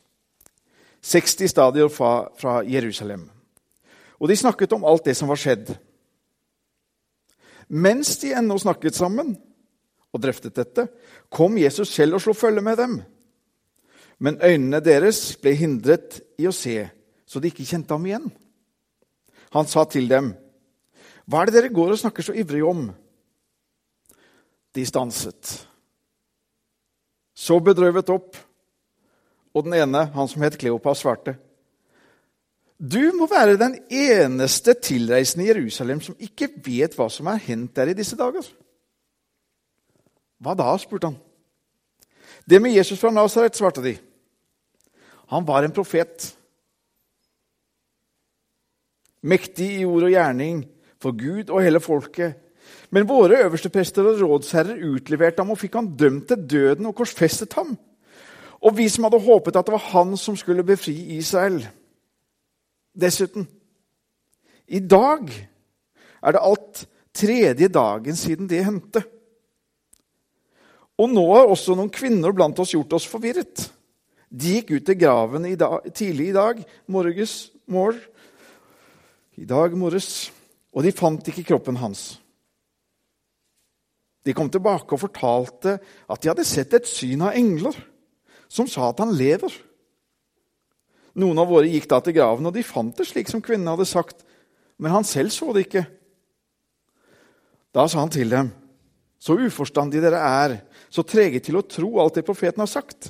60 1.01 1.49
stadier 1.49 1.87
fra, 1.87 2.27
fra 2.37 2.59
Jerusalem. 2.67 3.29
Og 4.19 4.27
de 4.27 4.35
snakket 4.35 4.73
om 4.73 4.83
alt 4.83 5.05
det 5.05 5.15
som 5.15 5.31
var 5.31 5.39
skjedd. 5.39 5.71
Mens 7.69 8.17
de 8.17 8.33
ennå 8.35 8.57
snakket 8.59 8.95
sammen, 8.95 9.37
og 10.15 10.23
drøftet 10.23 10.55
dette, 10.55 10.87
kom 11.29 11.57
Jesus 11.59 11.91
selv 11.91 12.17
og 12.17 12.23
slo 12.23 12.33
følge 12.37 12.63
med 12.63 12.79
dem. 12.79 12.95
Men 14.19 14.39
øynene 14.39 14.79
deres 14.79 15.35
ble 15.41 15.55
hindret 15.59 16.21
i 16.39 16.47
å 16.47 16.55
se, 16.55 16.77
så 17.27 17.41
de 17.41 17.51
ikke 17.51 17.67
kjente 17.67 17.91
ham 17.91 18.05
igjen. 18.07 18.29
Han 19.55 19.67
sa 19.67 19.83
til 19.83 20.07
dem, 20.09 20.33
'Hva 21.27 21.41
er 21.41 21.45
det 21.45 21.53
dere 21.53 21.73
går 21.73 21.91
og 21.91 21.99
snakker 21.99 22.23
så 22.23 22.33
ivrig 22.33 22.63
om?' 22.63 22.93
De 24.75 24.85
stanset. 24.85 25.67
Så 27.35 27.59
bedrøvet 27.59 28.09
opp, 28.09 28.37
og 29.53 29.63
den 29.63 29.73
ene, 29.73 30.05
han 30.05 30.27
som 30.27 30.41
het 30.41 30.57
Kleopas, 30.57 30.97
svarte, 30.97 31.37
'Du 32.79 33.11
må 33.15 33.27
være 33.27 33.57
den 33.57 33.79
eneste 33.89 34.73
tilreisende 34.73 35.45
i 35.45 35.47
Jerusalem 35.47 36.01
som 36.01 36.15
ikke 36.19 36.49
vet 36.65 36.95
hva 36.95 37.09
som 37.09 37.27
er 37.27 37.37
hendt 37.37 37.75
der 37.75 37.87
i 37.87 37.93
disse 37.93 38.15
dager.' 38.15 38.64
Hva 40.41 40.55
da? 40.57 40.71
spurte 40.77 41.11
han. 41.11 41.19
Det 42.45 42.61
med 42.61 42.75
Jesus 42.75 42.99
fra 42.99 43.11
Nasaret, 43.13 43.55
svarte 43.57 43.83
de. 43.83 43.95
Han 45.33 45.47
var 45.47 45.65
en 45.65 45.73
profet. 45.73 46.35
Mektig 49.25 49.71
i 49.79 49.85
ord 49.85 50.05
og 50.05 50.13
gjerning 50.13 50.65
for 51.01 51.15
Gud 51.17 51.49
og 51.49 51.63
hele 51.65 51.81
folket. 51.81 52.35
Men 52.93 53.07
våre 53.09 53.41
øverste 53.45 53.71
prester 53.73 54.05
og 54.05 54.21
rådsherrer 54.21 54.83
utleverte 54.85 55.41
ham 55.41 55.53
og 55.53 55.59
fikk 55.61 55.79
han 55.79 55.89
dømt 55.97 56.27
til 56.29 56.45
døden 56.49 56.85
og 56.89 56.95
korsfestet 56.97 57.53
ham. 57.57 57.73
Og 58.61 58.77
vi 58.77 58.87
som 58.89 59.07
hadde 59.07 59.21
håpet 59.25 59.57
at 59.57 59.65
det 59.65 59.73
var 59.75 59.89
han 59.91 60.13
som 60.17 60.37
skulle 60.37 60.65
befri 60.65 60.93
Israel. 61.17 61.59
Dessuten, 62.95 63.47
i 64.67 64.79
dag 64.79 65.27
er 66.23 66.31
det 66.31 66.41
alt 66.41 66.85
tredje 67.13 67.67
dagen 67.67 68.15
siden 68.15 68.49
det 68.49 68.63
hendte. 68.65 69.03
Og 70.95 71.11
nå 71.11 71.23
har 71.33 71.49
også 71.51 71.75
noen 71.75 71.91
kvinner 71.91 72.33
blant 72.35 72.59
oss 72.63 72.73
gjort 72.75 72.93
oss 72.95 73.07
forvirret. 73.09 73.67
De 74.31 74.57
gikk 74.57 74.75
ut 74.77 74.85
til 74.87 74.97
graven 74.99 75.47
i 75.47 75.55
dag, 75.59 75.85
tidlig 75.95 76.29
i 76.31 76.35
dag 76.35 76.61
morges, 76.91 77.35
mor, 77.71 77.97
i 79.35 79.45
dag 79.47 79.75
morges, 79.77 80.29
og 80.75 80.83
de 80.85 80.93
fant 80.95 81.31
ikke 81.31 81.45
kroppen 81.51 81.79
hans. 81.79 82.15
De 84.25 84.33
kom 84.33 84.49
tilbake 84.49 84.95
og 84.95 85.03
fortalte 85.03 85.77
at 86.09 86.21
de 86.21 86.31
hadde 86.31 86.47
sett 86.47 86.73
et 86.73 86.89
syn 86.89 87.27
av 87.27 87.37
engler 87.37 87.75
som 88.49 88.67
sa 88.69 88.89
at 88.89 89.01
han 89.03 89.13
lever. 89.15 89.53
Noen 91.15 91.39
av 91.39 91.51
våre 91.51 91.69
gikk 91.69 91.87
da 91.91 92.01
til 92.03 92.15
graven, 92.17 92.47
og 92.47 92.55
de 92.55 92.65
fant 92.65 92.95
det 92.97 93.07
slik 93.07 93.29
som 93.31 93.43
kvinnen 93.43 93.69
hadde 93.69 93.87
sagt, 93.87 94.25
men 94.81 94.91
han 94.91 95.07
selv 95.07 95.31
så 95.31 95.53
det 95.55 95.67
ikke. 95.67 95.85
Da 97.75 97.85
sa 97.91 98.01
han 98.01 98.11
til 98.11 98.31
dem, 98.31 98.49
så 99.25 99.37
uforstandige 99.41 100.03
dere 100.05 100.21
er, 100.21 100.59
så 100.93 101.01
trege 101.01 101.41
til 101.41 101.57
å 101.57 101.65
tro 101.65 101.95
alt 102.01 102.19
det 102.19 102.25
profeten 102.27 102.61
har 102.61 102.69
sagt. 102.69 103.09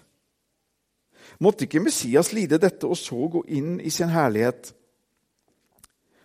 Måtte 1.43 1.65
ikke 1.65 1.83
Messias 1.83 2.31
lide 2.31 2.61
dette 2.61 2.87
og 2.87 2.95
så 2.95 3.27
gå 3.33 3.41
inn 3.51 3.75
i 3.83 3.91
sin 3.91 4.13
herlighet? 4.13 4.71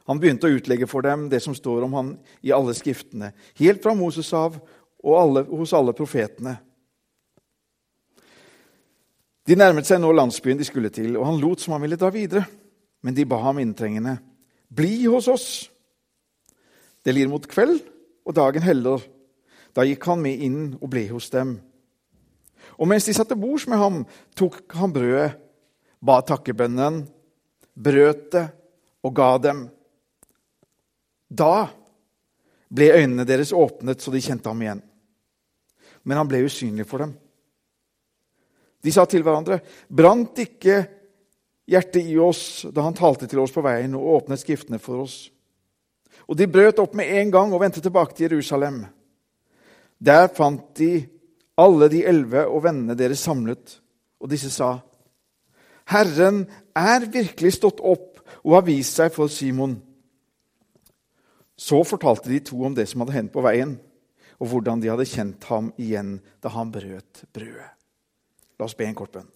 Han 0.06 0.20
begynte 0.22 0.46
å 0.46 0.54
utlegge 0.54 0.86
for 0.90 1.02
dem 1.06 1.26
det 1.30 1.42
som 1.42 1.56
står 1.56 1.86
om 1.86 1.96
han 1.98 2.14
i 2.46 2.54
alle 2.54 2.74
skriftene, 2.78 3.32
helt 3.58 3.82
fra 3.82 3.96
Moses 3.98 4.30
av 4.34 4.60
og 5.00 5.14
alle, 5.16 5.44
hos 5.50 5.74
alle 5.74 5.94
profetene. 5.96 6.54
De 9.46 9.56
nærmet 9.58 9.88
seg 9.88 9.98
nå 10.02 10.10
landsbyen 10.14 10.60
de 10.60 10.66
skulle 10.66 10.92
til, 10.94 11.16
og 11.18 11.26
han 11.26 11.40
lot 11.42 11.62
som 11.62 11.74
han 11.74 11.82
ville 11.82 11.98
dra 11.98 12.12
videre. 12.14 12.46
Men 13.00 13.16
de 13.16 13.24
ba 13.24 13.38
ham 13.40 13.58
inntrengende, 13.58 14.18
'Bli 14.68 15.06
hos 15.06 15.26
oss.' 15.26 15.70
Det 17.02 17.14
lir 17.14 17.28
mot 17.28 17.46
kveld, 17.48 17.80
og 18.26 18.34
dagen 18.36 18.62
heller. 18.62 19.00
Da 19.80 19.86
gikk 19.88 20.04
han 20.10 20.20
med 20.20 20.42
inn 20.44 20.64
og 20.76 20.90
ble 20.92 21.06
hos 21.08 21.30
dem. 21.32 21.54
Og 22.76 22.88
mens 22.90 23.06
de 23.08 23.14
satt 23.16 23.30
til 23.32 23.38
bords 23.40 23.64
med 23.64 23.80
ham, 23.80 24.02
tok 24.36 24.74
han 24.76 24.92
brødet, 24.92 25.38
ba 26.04 26.18
takkebønnen, 26.20 26.98
brøt 27.72 28.26
det 28.34 28.42
og 29.00 29.14
ga 29.16 29.30
dem. 29.40 29.62
Da 31.32 31.70
ble 32.68 32.90
øynene 32.92 33.24
deres 33.24 33.54
åpnet 33.56 34.04
så 34.04 34.12
de 34.12 34.20
kjente 34.20 34.52
ham 34.52 34.60
igjen. 34.60 34.84
Men 36.04 36.20
han 36.20 36.28
ble 36.28 36.44
usynlig 36.44 36.84
for 36.84 37.06
dem. 37.06 37.16
De 38.84 38.92
sa 38.92 39.08
til 39.08 39.24
hverandre, 39.24 39.62
'Brant 39.88 40.44
ikke 40.44 40.76
hjertet 41.68 42.04
i 42.04 42.20
oss 42.20 42.66
da 42.68 42.84
han 42.84 42.96
talte 42.96 43.28
til 43.28 43.40
oss 43.40 43.52
på 43.52 43.64
veien 43.64 43.96
og 43.96 44.12
åpnet 44.20 44.44
Skriftene 44.44 44.78
for 44.78 45.08
oss?' 45.08 45.30
Og 46.28 46.36
de 46.36 46.52
brøt 46.52 46.78
opp 46.78 46.92
med 46.94 47.08
en 47.16 47.30
gang 47.32 47.52
og 47.52 47.60
vendte 47.64 47.80
tilbake 47.80 48.12
til 48.12 48.28
Jerusalem. 48.28 48.84
Der 50.00 50.28
fant 50.32 50.74
de 50.78 51.06
alle 51.60 51.90
de 51.92 52.04
elleve 52.08 52.46
og 52.48 52.64
vennene 52.64 52.96
deres 52.96 53.20
samlet, 53.20 53.80
og 54.20 54.30
disse 54.32 54.50
sa, 54.50 54.78
'Herren 55.90 56.46
er 56.76 57.04
virkelig 57.10 57.52
stått 57.58 57.80
opp 57.80 58.20
og 58.44 58.54
har 58.54 58.64
vist 58.64 58.96
seg 58.96 59.12
for 59.12 59.28
Simon.' 59.28 59.82
Så 61.56 61.82
fortalte 61.84 62.30
de 62.30 62.40
to 62.40 62.64
om 62.64 62.74
det 62.74 62.88
som 62.88 63.00
hadde 63.00 63.12
hendt 63.12 63.32
på 63.32 63.42
veien, 63.44 63.78
og 64.40 64.48
hvordan 64.48 64.80
de 64.80 64.88
hadde 64.88 65.04
kjent 65.04 65.44
ham 65.44 65.72
igjen 65.76 66.20
da 66.40 66.48
han 66.48 66.72
brøt 66.72 67.24
brødet. 67.34 67.68
La 68.58 68.64
oss 68.64 68.74
be 68.74 68.86
en 68.86 68.94
kort 68.94 69.12
bønn. 69.12 69.28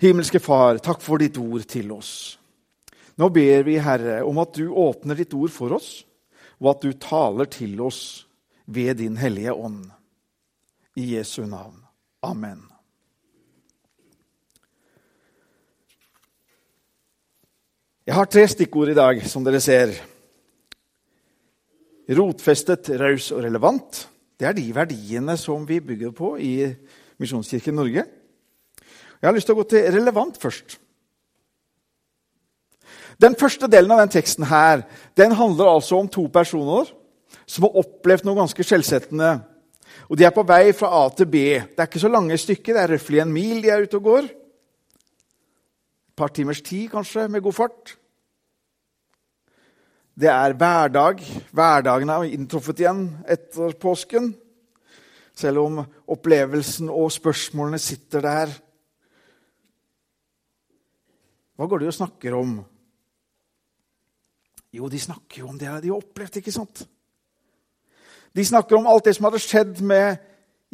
Himmelske 0.00 0.40
Far, 0.40 0.78
takk 0.78 1.02
for 1.02 1.18
ditt 1.18 1.36
ord 1.36 1.66
til 1.68 1.92
oss. 1.92 2.38
Nå 3.18 3.28
ber 3.28 3.64
vi, 3.66 3.76
Herre, 3.82 4.22
om 4.24 4.38
at 4.38 4.54
du 4.54 4.70
åpner 4.70 5.18
ditt 5.18 5.34
ord 5.34 5.50
for 5.50 5.74
oss, 5.74 6.06
og 6.60 6.70
at 6.70 6.82
du 6.82 6.92
taler 6.92 7.44
til 7.50 7.80
oss 7.80 8.27
ved 8.68 8.98
din 9.00 9.16
Hellige 9.16 9.52
Ånd. 9.52 9.86
I 10.98 11.14
Jesu 11.16 11.46
navn. 11.46 11.78
Amen. 12.22 12.60
Jeg 18.06 18.16
har 18.16 18.24
tre 18.24 18.44
stikkord 18.48 18.90
i 18.90 18.96
dag, 18.96 19.20
som 19.28 19.44
dere 19.44 19.60
ser. 19.60 19.92
Rotfestet, 22.18 22.90
raus 23.00 23.30
og 23.36 23.44
relevant. 23.44 24.02
Det 24.40 24.48
er 24.48 24.56
de 24.56 24.66
verdiene 24.74 25.36
som 25.36 25.64
vi 25.68 25.80
bygger 25.84 26.12
på 26.16 26.34
i 26.40 26.52
Misjonskirken 27.20 27.76
Norge. 27.76 28.04
Jeg 29.18 29.28
har 29.28 29.34
lyst 29.36 29.48
til 29.48 29.56
å 29.56 29.60
gå 29.60 29.68
til 29.70 29.88
relevant 29.92 30.38
først. 30.40 30.78
Den 33.18 33.34
første 33.38 33.66
delen 33.70 33.90
av 33.92 34.02
den 34.04 34.12
teksten 34.14 34.46
her, 34.46 34.84
den 35.18 35.34
handler 35.34 35.72
altså 35.72 35.98
om 35.98 36.08
to 36.10 36.28
personer 36.32 36.90
som 37.46 37.66
har 37.66 37.78
opplevd 37.82 38.26
noe 38.26 38.38
ganske 38.38 38.64
skjellsettende. 38.64 39.30
Og 40.08 40.16
De 40.16 40.24
er 40.24 40.34
på 40.34 40.44
vei 40.46 40.72
fra 40.76 40.90
A 41.02 41.08
til 41.12 41.28
B. 41.28 41.44
Det 41.60 41.80
er 41.80 41.88
ikke 41.88 42.02
så 42.02 42.10
lange 42.12 42.36
stykker, 42.38 42.74
det 42.74 42.82
er 42.82 42.92
røftlig 42.94 43.22
en 43.22 43.32
mil 43.32 43.62
de 43.64 43.72
er 43.72 43.84
ute 43.84 44.00
og 44.00 44.08
går. 44.08 44.28
Et 46.08 46.16
par 46.18 46.32
timers 46.34 46.62
tid, 46.62 46.88
kanskje, 46.92 47.28
med 47.28 47.44
god 47.44 47.56
fart. 47.56 47.96
Det 50.18 50.30
er 50.32 50.56
hverdag. 50.58 51.20
Hverdagen 51.54 52.10
er 52.10 52.24
inntruffet 52.26 52.80
igjen 52.82 53.04
etter 53.30 53.76
påsken. 53.78 54.32
Selv 55.38 55.62
om 55.62 55.78
opplevelsen 56.10 56.90
og 56.90 57.12
spørsmålene 57.14 57.78
sitter 57.78 58.24
der. 58.24 58.56
Hva 61.54 61.68
går 61.70 61.84
de 61.84 61.90
og 61.90 61.94
snakker 61.94 62.34
om? 62.34 62.58
Jo, 64.74 64.88
de 64.90 64.98
snakker 65.00 65.44
jo 65.44 65.52
om 65.52 65.58
det 65.58 65.70
de 65.84 65.92
har 65.92 65.98
opplevd, 65.98 66.40
ikke 66.40 66.54
sant? 66.54 66.82
De 68.36 68.44
snakker 68.44 68.76
om 68.78 68.86
alt 68.86 69.08
det 69.08 69.16
som 69.16 69.28
hadde 69.28 69.42
skjedd 69.42 69.80
med 69.84 70.16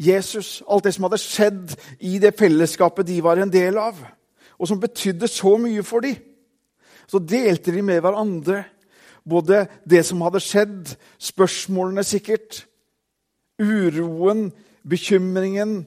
Jesus, 0.01 0.63
alt 0.69 0.85
det 0.85 0.95
som 0.97 1.07
hadde 1.07 1.21
skjedd 1.23 1.75
i 2.03 2.19
det 2.23 2.35
fellesskapet 2.39 3.07
de 3.07 3.21
var 3.23 3.39
en 3.39 3.53
del 3.53 3.79
av, 3.79 3.99
og 4.59 4.69
som 4.69 4.81
betydde 4.81 5.29
så 5.31 5.57
mye 5.61 5.83
for 5.87 6.05
dem. 6.05 6.19
Så 7.07 7.21
delte 7.21 7.73
de 7.75 7.83
med 7.85 8.01
hverandre 8.03 8.65
både 9.29 9.65
det 9.89 10.03
som 10.07 10.23
hadde 10.25 10.43
skjedd, 10.43 10.95
spørsmålene 11.21 12.05
sikkert, 12.05 12.65
uroen, 13.61 14.49
bekymringen. 14.89 15.85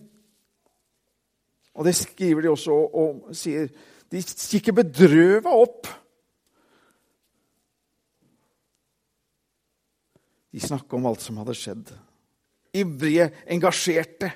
Og 1.78 1.86
det 1.86 1.96
skriver 1.96 2.42
de 2.42 2.50
også 2.50 2.74
og, 2.74 3.28
sier. 3.38 3.70
De 4.12 4.22
kikker 4.24 4.74
bedrøva 4.78 5.52
opp. 5.52 5.90
De 10.54 10.64
snakka 10.64 10.96
om 10.98 11.08
alt 11.10 11.24
som 11.24 11.38
hadde 11.42 11.56
skjedd. 11.58 11.92
Ivrige, 12.78 13.30
engasjerte. 13.52 14.32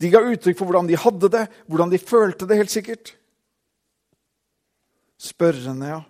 De 0.00 0.10
ga 0.12 0.22
uttrykk 0.26 0.58
for 0.58 0.68
hvordan 0.68 0.88
de 0.90 0.98
hadde 0.98 1.30
det, 1.32 1.44
hvordan 1.70 1.92
de 1.92 2.00
følte 2.00 2.48
det, 2.48 2.58
helt 2.58 2.74
sikkert. 2.74 3.14
Spørrende, 5.22 5.92
ja. 5.92 6.00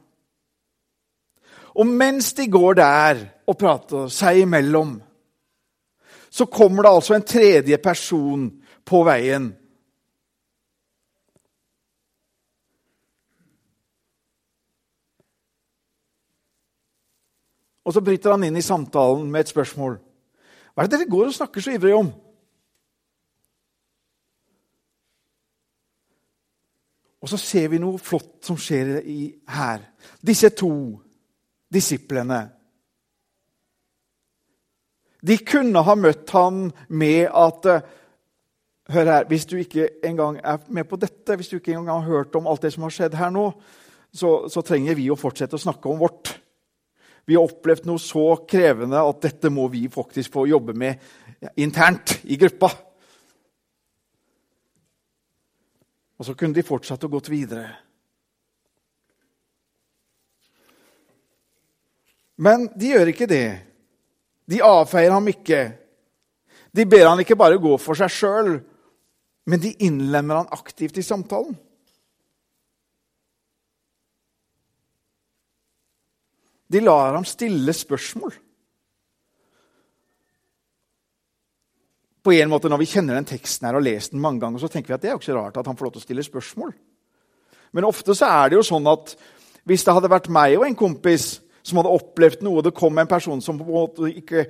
Og 1.73 1.89
mens 1.89 2.33
de 2.37 2.47
går 2.53 2.77
der 2.81 3.23
og 3.49 3.57
prater 3.61 4.11
seg 4.13 4.43
imellom, 4.45 4.97
så 6.33 6.47
kommer 6.49 6.85
det 6.85 6.93
altså 6.93 7.17
en 7.17 7.27
tredje 7.29 7.79
person 7.81 8.47
på 8.89 9.03
veien. 9.05 9.51
Og 17.85 17.95
så 17.95 18.03
bryter 18.05 18.35
han 18.35 18.45
inn 18.47 18.57
i 18.57 18.65
samtalen 18.65 19.31
med 19.31 19.45
et 19.45 19.53
spørsmål. 19.53 19.99
Hva 20.73 20.85
er 20.85 20.91
det 20.91 21.03
dere 21.03 21.11
går 21.11 21.29
og 21.29 21.37
snakker 21.37 21.65
så 21.65 21.75
ivrig 21.75 21.95
om? 21.97 22.13
Og 27.23 27.31
så 27.31 27.39
ser 27.39 27.69
vi 27.71 27.79
noe 27.83 28.01
flott 28.03 28.41
som 28.47 28.59
skjer 28.59 28.97
her. 29.55 29.85
Disse 30.23 30.51
to 30.59 30.73
disiplene 31.73 32.43
de 35.23 35.37
kunne 35.47 35.85
ha 35.87 35.95
møtt 35.95 36.31
ham 36.35 36.65
med 36.91 37.29
at 37.31 37.69
eh, 37.71 37.91
Hør 38.91 39.07
her, 39.07 39.25
Hvis 39.25 39.47
du 39.47 39.57
ikke 39.57 39.89
engang 40.05 40.41
er 40.45 40.59
med 40.69 40.85
på 40.85 40.97
dette, 40.97 41.37
hvis 41.37 41.49
du 41.49 41.57
ikke 41.57 41.71
engang 41.73 42.03
har 42.03 42.11
hørt 42.11 42.35
om 42.35 42.47
alt 42.47 42.63
det 42.63 42.73
som 42.75 42.83
har 42.83 42.91
skjedd 42.91 43.15
her 43.15 43.31
nå, 43.31 43.45
så, 44.13 44.49
så 44.51 44.61
trenger 44.61 44.99
vi 44.99 45.07
å 45.09 45.17
fortsette 45.17 45.55
å 45.55 45.63
snakke 45.63 45.89
om 45.89 46.01
vårt. 46.03 46.33
Vi 47.25 47.37
har 47.39 47.47
opplevd 47.47 47.87
noe 47.87 48.03
så 48.03 48.25
krevende 48.49 48.99
at 48.99 49.21
dette 49.23 49.51
må 49.53 49.69
vi 49.71 49.85
faktisk 49.93 50.35
få 50.35 50.47
jobbe 50.51 50.75
med 50.75 51.53
internt 51.61 52.19
i 52.25 52.39
gruppa. 52.41 52.71
Og 56.19 56.27
så 56.27 56.35
kunne 56.39 56.55
de 56.55 56.67
fortsatt 56.67 57.03
å 57.07 57.11
gått 57.11 57.31
videre. 57.33 57.71
Men 62.43 62.69
de 62.79 62.93
gjør 62.95 63.13
ikke 63.13 63.31
det. 63.31 63.47
De 64.51 64.63
avfeier 64.65 65.15
ham 65.15 65.29
ikke. 65.31 65.63
De 66.75 66.87
ber 66.89 67.07
han 67.07 67.21
ikke 67.23 67.39
bare 67.39 67.61
gå 67.63 67.75
for 67.79 67.99
seg 67.99 68.11
sjøl, 68.11 68.55
men 69.47 69.61
de 69.63 69.75
innlemmer 69.85 70.41
han 70.41 70.55
aktivt 70.55 70.99
i 70.99 71.05
samtalen. 71.07 71.55
De 76.73 76.81
lar 76.81 77.15
ham 77.17 77.27
stille 77.29 77.75
spørsmål. 77.77 78.33
På 82.23 82.33
en 82.33 82.51
måte 82.51 82.71
Når 82.71 82.79
vi 82.79 82.91
kjenner 82.95 83.19
den 83.19 83.29
teksten 83.29 83.67
her 83.67 83.77
og 83.77 83.85
lest 83.85 84.13
den 84.15 84.23
mange 84.23 84.41
ganger, 84.41 84.63
så 84.63 84.71
tenker 84.71 84.93
vi 84.93 84.95
at 84.95 85.03
det 85.03 85.11
er 85.11 85.17
jo 85.17 85.21
ikke 85.21 85.33
så 85.33 85.39
rart 85.39 85.57
at 85.59 85.67
han 85.67 85.77
får 85.77 85.89
lov 85.89 85.95
til 85.97 86.03
å 86.03 86.07
stille 86.07 86.27
spørsmål. 86.27 86.75
Men 87.73 87.89
ofte 87.89 88.15
så 88.15 88.29
er 88.29 88.53
det 88.53 88.61
jo 88.61 88.67
sånn 88.67 88.87
at 88.87 89.17
hvis 89.67 89.85
det 89.87 89.95
hadde 89.97 90.11
vært 90.13 90.31
meg 90.33 90.55
og 90.59 90.67
en 90.67 90.79
kompis 90.79 91.41
som 91.63 91.79
hadde 91.79 91.95
opplevd 91.95 92.43
noe, 92.43 92.61
og 92.61 92.67
det 92.67 92.75
kom 92.75 92.97
en 92.99 93.11
person 93.11 93.43
som 93.43 93.59
på 93.59 93.67
en 93.67 93.75
måte 93.75 94.11
ikke 94.11 94.47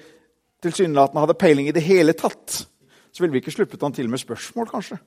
tilsynelatende 0.65 1.25
hadde 1.25 1.39
peiling 1.41 1.69
i 1.69 1.75
det 1.75 1.85
hele 1.85 2.15
tatt, 2.17 2.63
så 3.13 3.23
ville 3.23 3.35
vi 3.35 3.43
ikke 3.43 3.55
sluppet 3.55 3.83
han 3.85 3.93
til 3.93 4.09
med 4.09 4.21
spørsmål, 4.21 4.69
kanskje. 4.71 4.99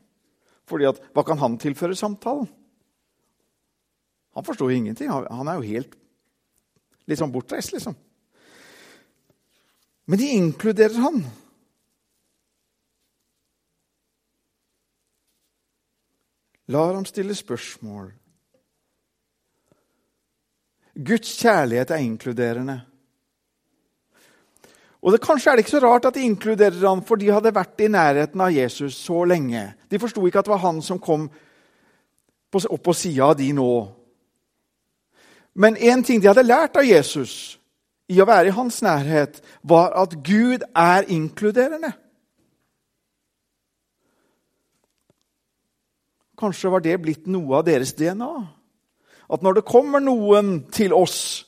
Fordi 0.69 0.89
at, 0.89 1.01
Hva 1.13 1.23
kan 1.25 1.37
han 1.41 1.57
tilføre 1.61 1.97
samtalen? 1.97 2.47
Han 4.35 4.45
forstår 4.45 4.71
jo 4.71 4.77
ingenting. 4.77 5.09
Han 5.09 5.47
er 5.47 5.61
jo 5.61 5.69
helt 5.69 5.95
litt 7.05 7.21
sånn 7.21 7.33
bortreist, 7.33 7.73
liksom. 7.75 7.95
Men 10.05 10.21
de 10.21 10.29
inkluderer 10.37 11.01
han. 11.01 11.23
Lar 16.73 16.93
ham 16.97 17.05
stille 17.05 17.35
spørsmål. 17.37 18.11
Guds 20.95 21.33
kjærlighet 21.41 21.91
er 21.91 22.03
inkluderende. 22.05 22.77
Og 25.05 25.13
det, 25.13 25.21
Kanskje 25.21 25.51
er 25.51 25.57
det 25.57 25.65
ikke 25.65 25.75
så 25.75 25.83
rart 25.83 26.07
at 26.09 26.15
de 26.15 26.23
inkluderer 26.25 26.87
han, 26.87 27.03
for 27.05 27.21
de 27.21 27.29
hadde 27.29 27.53
vært 27.53 27.83
i 27.85 27.91
nærheten 27.91 28.41
av 28.41 28.53
Jesus 28.53 28.95
så 28.97 29.21
lenge. 29.27 29.67
De 29.91 29.99
forsto 30.01 30.23
ikke 30.25 30.41
at 30.41 30.47
det 30.47 30.53
var 30.55 30.63
han 30.63 30.81
som 30.81 31.01
kom 31.01 31.27
opp 32.55 32.83
på 32.87 32.95
sida 32.95 33.27
av 33.29 33.35
de 33.37 33.51
nå. 33.53 33.69
Men 35.55 35.77
én 35.77 36.03
ting 36.03 36.21
de 36.21 36.27
hadde 36.27 36.43
lært 36.43 36.75
av 36.75 36.83
Jesus 36.83 37.55
i 38.11 38.19
å 38.21 38.27
være 38.27 38.51
i 38.51 38.55
hans 38.55 38.81
nærhet, 38.85 39.39
var 39.63 39.95
at 39.97 40.17
Gud 40.23 40.65
er 40.75 41.07
inkluderende. 41.09 41.93
Kanskje 46.35 46.71
var 46.73 46.83
det 46.83 46.97
blitt 47.01 47.29
noe 47.31 47.61
av 47.61 47.63
deres 47.65 47.95
DNA? 47.95 48.33
At 49.31 49.41
når 49.41 49.59
det 49.59 49.69
kommer 49.69 50.03
noen 50.03 50.65
til 50.75 50.93
oss, 50.93 51.45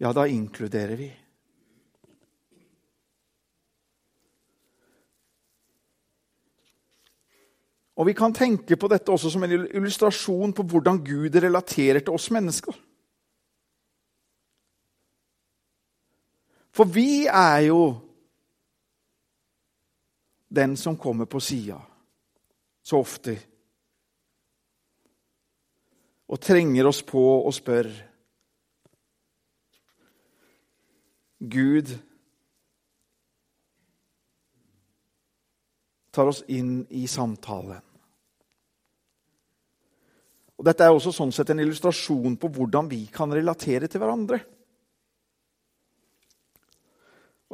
ja, 0.00 0.10
da 0.16 0.24
inkluderer 0.26 0.96
vi. 0.98 1.10
Og 7.94 8.08
Vi 8.08 8.16
kan 8.18 8.34
tenke 8.34 8.74
på 8.74 8.88
dette 8.90 9.12
også 9.12 9.30
som 9.30 9.44
en 9.46 9.52
illustrasjon 9.52 10.52
på 10.56 10.64
hvordan 10.66 10.98
Gud 11.04 11.36
relaterer 11.38 12.00
til 12.00 12.16
oss 12.16 12.26
mennesker. 12.34 12.74
For 16.74 16.90
vi 16.90 17.26
er 17.30 17.68
jo 17.68 17.82
den 20.54 20.76
som 20.76 20.98
kommer 20.98 21.28
på 21.30 21.40
sida 21.42 21.78
så 22.84 22.98
ofte 23.00 23.36
og 26.34 26.40
trenger 26.42 26.88
oss 26.88 27.02
på 27.06 27.20
og 27.20 27.52
spør. 27.54 27.88
Gud 31.38 31.92
tar 36.14 36.30
oss 36.30 36.42
inn 36.48 36.80
i 36.90 37.04
samtalen. 37.10 37.82
Og 40.54 40.66
Dette 40.66 40.86
er 40.86 40.94
også 40.94 41.12
sånn 41.12 41.32
sett 41.34 41.50
en 41.52 41.60
illustrasjon 41.62 42.38
på 42.40 42.50
hvordan 42.56 42.88
vi 42.90 43.04
kan 43.12 43.32
relatere 43.34 43.90
til 43.90 44.02
hverandre. 44.02 44.40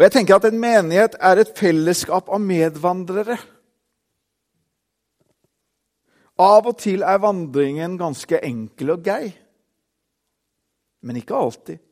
Og 0.00 0.06
jeg 0.06 0.14
tenker 0.14 0.38
at 0.38 0.46
En 0.48 0.56
menighet 0.56 1.18
er 1.20 1.42
et 1.42 1.50
fellesskap 1.58 2.30
av 2.32 2.40
medvandrere. 2.40 3.34
Av 6.40 6.64
og 6.64 6.78
til 6.80 7.02
er 7.04 7.18
vandringen 7.20 7.98
ganske 8.00 8.38
enkel 8.40 8.94
og 8.94 9.02
grei, 9.04 9.26
men 11.04 11.18
ikke 11.20 11.36
alltid. 11.36 11.82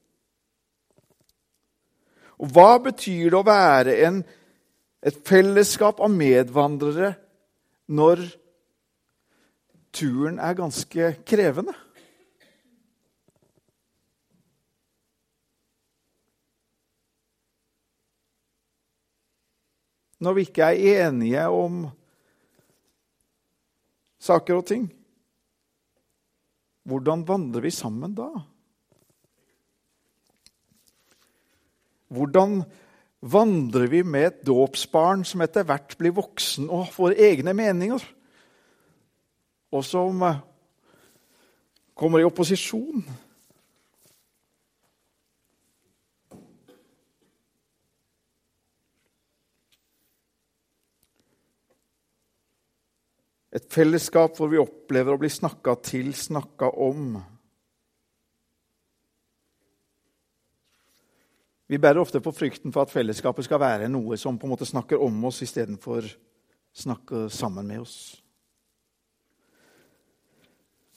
Og 2.40 2.49
hva 2.55 2.79
betyr 2.81 3.29
det 3.29 3.37
å 3.37 3.44
være 3.44 3.99
en, 4.07 4.23
et 5.05 5.21
fellesskap 5.29 6.01
av 6.01 6.09
medvandrere 6.09 7.11
når 7.92 8.25
turen 9.92 10.40
er 10.40 10.57
ganske 10.57 11.12
krevende? 11.29 11.77
Når 20.18 20.35
vi 20.35 20.46
ikke 20.48 20.66
er 20.66 21.09
enige 21.09 21.44
om 21.46 21.87
saker 24.18 24.59
og 24.59 24.66
ting. 24.66 24.88
Hvordan 26.88 27.22
vandrer 27.28 27.62
vi 27.62 27.70
sammen 27.74 28.16
da? 28.16 28.28
Hvordan 32.09 32.62
vandrer 33.20 33.90
vi 33.92 34.02
med 34.02 34.26
et 34.26 34.44
dåpsbarn 34.46 35.24
som 35.28 35.42
etter 35.44 35.66
hvert 35.68 35.94
blir 36.00 36.14
voksen 36.16 36.70
og 36.72 36.88
får 36.94 37.18
egne 37.18 37.52
meninger, 37.57 38.00
og 39.68 39.85
som 39.85 40.22
kommer 41.98 42.22
i 42.22 42.28
opposisjon? 42.28 43.04
Et 53.55 53.65
fellesskap 53.73 54.37
hvor 54.37 54.51
vi 54.53 54.61
opplever 54.61 55.15
å 55.15 55.21
bli 55.21 55.31
snakka 55.33 55.79
til, 55.85 56.13
snakka 56.17 56.69
om. 56.85 57.17
Vi 61.69 61.81
bærer 61.81 62.01
ofte 62.01 62.21
på 62.25 62.33
frykten 62.33 62.73
for 62.73 62.85
at 62.85 62.93
fellesskapet 62.93 63.45
skal 63.45 63.61
være 63.61 63.89
noe 63.93 64.17
som 64.21 64.39
på 64.41 64.49
en 64.49 64.53
måte 64.55 64.69
snakker 64.69 65.01
om 65.05 65.25
oss 65.29 65.43
istedenfor 65.45 66.07
snakker 66.77 67.29
sammen 67.33 67.69
med 67.69 67.83
oss. 67.85 67.99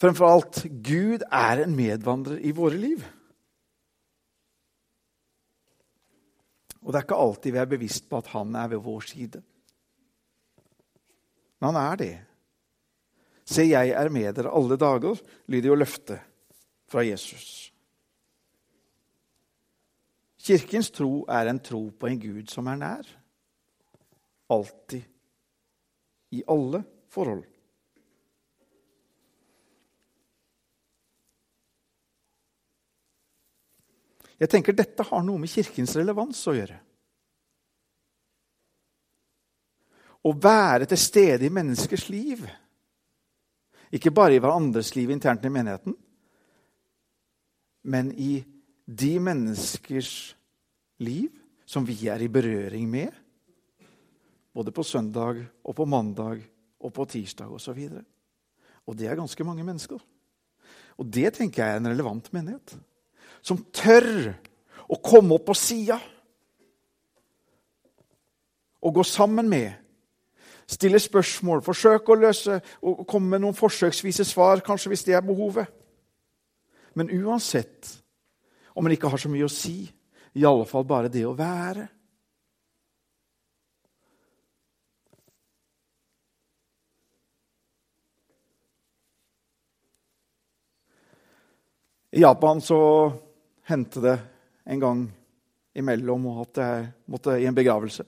Fremfor 0.02 0.28
alt 0.28 0.64
Gud 0.82 1.24
er 1.28 1.62
en 1.62 1.76
medvandrer 1.78 2.40
i 2.42 2.54
våre 2.58 2.80
liv. 2.80 3.04
Og 6.82 6.90
det 6.90 6.98
er 6.98 7.06
ikke 7.06 7.22
alltid 7.22 7.54
vi 7.54 7.62
er 7.62 7.70
bevisst 7.70 8.08
på 8.10 8.18
at 8.18 8.32
han 8.34 8.56
er 8.58 8.72
ved 8.72 8.82
vår 8.82 9.06
side. 9.12 9.44
Men 11.62 11.76
han 11.76 11.82
er 11.84 12.00
det. 12.00 12.14
Se, 13.45 13.65
jeg 13.67 13.93
er 13.97 14.10
med 14.13 14.36
dere 14.38 14.54
alle 14.54 14.77
dager, 14.80 15.19
lyder 15.51 15.71
jo 15.71 15.80
løftet 15.80 16.19
fra 16.91 17.04
Jesus. 17.06 17.71
Kirkens 20.41 20.89
tro 20.91 21.21
er 21.30 21.51
en 21.51 21.60
tro 21.62 21.84
på 21.93 22.10
en 22.10 22.19
Gud 22.19 22.49
som 22.49 22.67
er 22.71 22.80
nær. 22.82 23.10
Alltid. 24.51 25.04
I 26.32 26.43
alle 26.49 26.82
forhold. 27.12 27.43
Jeg 34.41 34.49
tenker 34.49 34.73
Dette 34.73 35.06
har 35.06 35.21
noe 35.21 35.38
med 35.38 35.51
Kirkens 35.51 35.93
relevans 35.99 36.39
å 36.49 36.56
gjøre. 36.58 36.80
Å 40.21 40.32
være 40.38 40.88
til 40.89 41.01
stede 41.01 41.45
i 41.45 41.54
menneskers 41.54 42.08
liv 42.10 42.47
ikke 43.91 44.13
bare 44.15 44.38
i 44.38 44.41
hverandres 44.41 44.93
liv 44.95 45.12
internt 45.12 45.45
i 45.45 45.51
menigheten, 45.51 45.95
men 47.91 48.12
i 48.13 48.39
de 48.86 49.12
menneskers 49.19 50.36
liv 51.01 51.32
som 51.65 51.86
vi 51.88 51.95
er 52.12 52.21
i 52.21 52.30
berøring 52.32 52.88
med. 52.91 53.12
Både 54.51 54.73
på 54.75 54.84
søndag 54.84 55.39
og 55.63 55.75
på 55.75 55.88
mandag 55.88 56.41
og 56.82 56.93
på 56.93 57.06
tirsdag 57.08 57.51
osv. 57.51 57.80
Og, 57.88 58.01
og 58.88 58.97
det 58.99 59.08
er 59.08 59.19
ganske 59.19 59.43
mange 59.47 59.63
mennesker. 59.63 59.99
Og 60.99 61.08
det 61.08 61.34
tenker 61.38 61.63
jeg 61.63 61.75
er 61.75 61.82
en 61.82 61.91
relevant 61.93 62.27
menighet. 62.36 62.75
Som 63.41 63.63
tør 63.73 64.34
å 64.91 64.99
komme 65.01 65.38
opp 65.38 65.47
på 65.49 65.56
sida 65.58 65.97
og 68.82 68.95
gå 68.97 69.06
sammen 69.06 69.47
med 69.49 69.81
Stille 70.71 70.99
spørsmål, 71.03 71.63
forsøke 71.65 72.13
å 72.13 72.19
løse 72.19 72.62
og 72.88 73.03
komme 73.10 73.34
med 73.34 73.43
noen 73.43 73.57
forsøksvise 73.57 74.23
svar, 74.27 74.62
kanskje 74.63 74.93
hvis 74.93 75.03
det 75.03 75.17
er 75.17 75.25
behovet. 75.25 75.67
Men 76.95 77.12
uansett 77.12 77.89
om 78.75 78.88
en 78.88 78.95
ikke 78.95 79.12
har 79.12 79.19
så 79.19 79.31
mye 79.31 79.47
å 79.47 79.51
si, 79.51 79.84
i 80.31 80.45
alle 80.47 80.67
fall 80.67 80.88
bare 80.88 81.12
det 81.12 81.25
å 81.27 81.36
være. 81.36 81.89
I 92.12 92.23
Japan 92.23 92.60
så 92.60 92.79
hendte 93.71 94.01
det 94.03 94.17
en 94.71 94.79
gang 94.79 95.03
imellom 95.79 96.25
at 96.41 96.60
jeg 96.60 96.89
måtte 97.07 97.38
i 97.39 97.45
en 97.47 97.55
begravelse. 97.55 98.03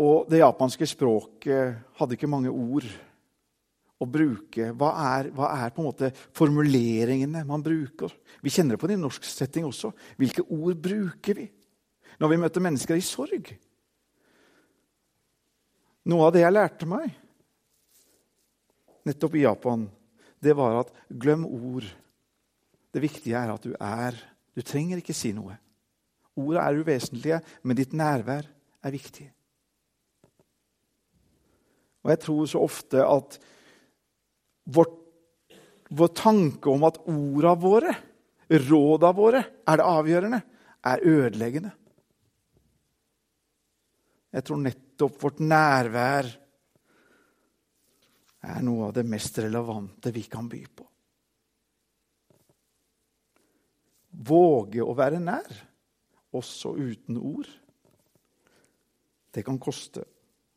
Og 0.00 0.28
det 0.30 0.40
japanske 0.40 0.86
språket 0.88 1.82
hadde 1.98 2.16
ikke 2.16 2.30
mange 2.30 2.50
ord 2.50 2.86
å 4.02 4.08
bruke. 4.08 4.70
Hva 4.74 4.92
er, 5.14 5.30
hva 5.36 5.50
er, 5.54 5.72
på 5.74 5.82
en 5.82 5.88
måte 5.90 6.12
formuleringene 6.36 7.44
man 7.48 7.64
bruker? 7.64 8.14
Vi 8.42 8.52
kjenner 8.52 8.76
det 8.76 8.82
på 8.82 8.90
det 8.90 8.96
i 8.96 9.02
norsk 9.02 9.26
setting 9.28 9.66
også. 9.68 9.92
Hvilke 10.20 10.46
ord 10.48 10.80
bruker 10.82 11.42
vi 11.42 11.48
når 12.20 12.30
vi 12.30 12.40
møter 12.40 12.64
mennesker 12.64 12.98
i 12.98 13.04
sorg? 13.04 13.52
Noe 16.08 16.26
av 16.26 16.32
det 16.34 16.42
jeg 16.42 16.54
lærte 16.54 16.88
meg 16.90 17.12
nettopp 19.06 19.34
i 19.34 19.44
Japan, 19.44 19.86
det 20.42 20.54
var 20.58 20.80
at 20.82 20.92
glem 21.08 21.44
ord. 21.46 21.86
Det 22.92 23.02
viktige 23.02 23.38
er 23.38 23.50
at 23.50 23.64
du 23.64 23.74
er. 23.74 24.16
Du 24.54 24.62
trenger 24.66 25.00
ikke 25.00 25.16
si 25.16 25.32
noe. 25.34 25.56
Ordene 26.38 26.64
er 26.64 26.80
uvesentlige, 26.80 27.38
men 27.62 27.78
ditt 27.78 27.94
nærvær 27.96 28.46
er 28.82 28.94
viktig. 28.94 29.26
Og 32.02 32.10
jeg 32.10 32.22
tror 32.24 32.48
så 32.50 32.62
ofte 32.62 33.04
at 33.06 33.36
vår, 34.74 34.88
vår 35.90 36.10
tanke 36.18 36.70
om 36.70 36.86
at 36.88 36.98
orda 37.10 37.54
våre, 37.58 37.94
råda 38.52 39.12
våre, 39.16 39.42
er 39.66 39.78
det 39.78 39.86
avgjørende, 39.86 40.42
er 40.82 41.06
ødeleggende. 41.06 41.72
Jeg 44.32 44.46
tror 44.48 44.62
nettopp 44.62 45.18
vårt 45.22 45.42
nærvær 45.44 46.30
er 48.42 48.64
noe 48.66 48.88
av 48.88 48.94
det 48.96 49.04
mest 49.06 49.38
relevante 49.44 50.10
vi 50.14 50.24
kan 50.30 50.48
by 50.50 50.62
på. 50.66 50.86
Våge 54.32 54.82
å 54.84 54.96
være 54.96 55.20
nær, 55.22 55.52
også 56.32 56.74
uten 56.76 57.20
ord. 57.20 57.48
Det 59.32 59.44
kan 59.44 59.60
koste, 59.62 60.04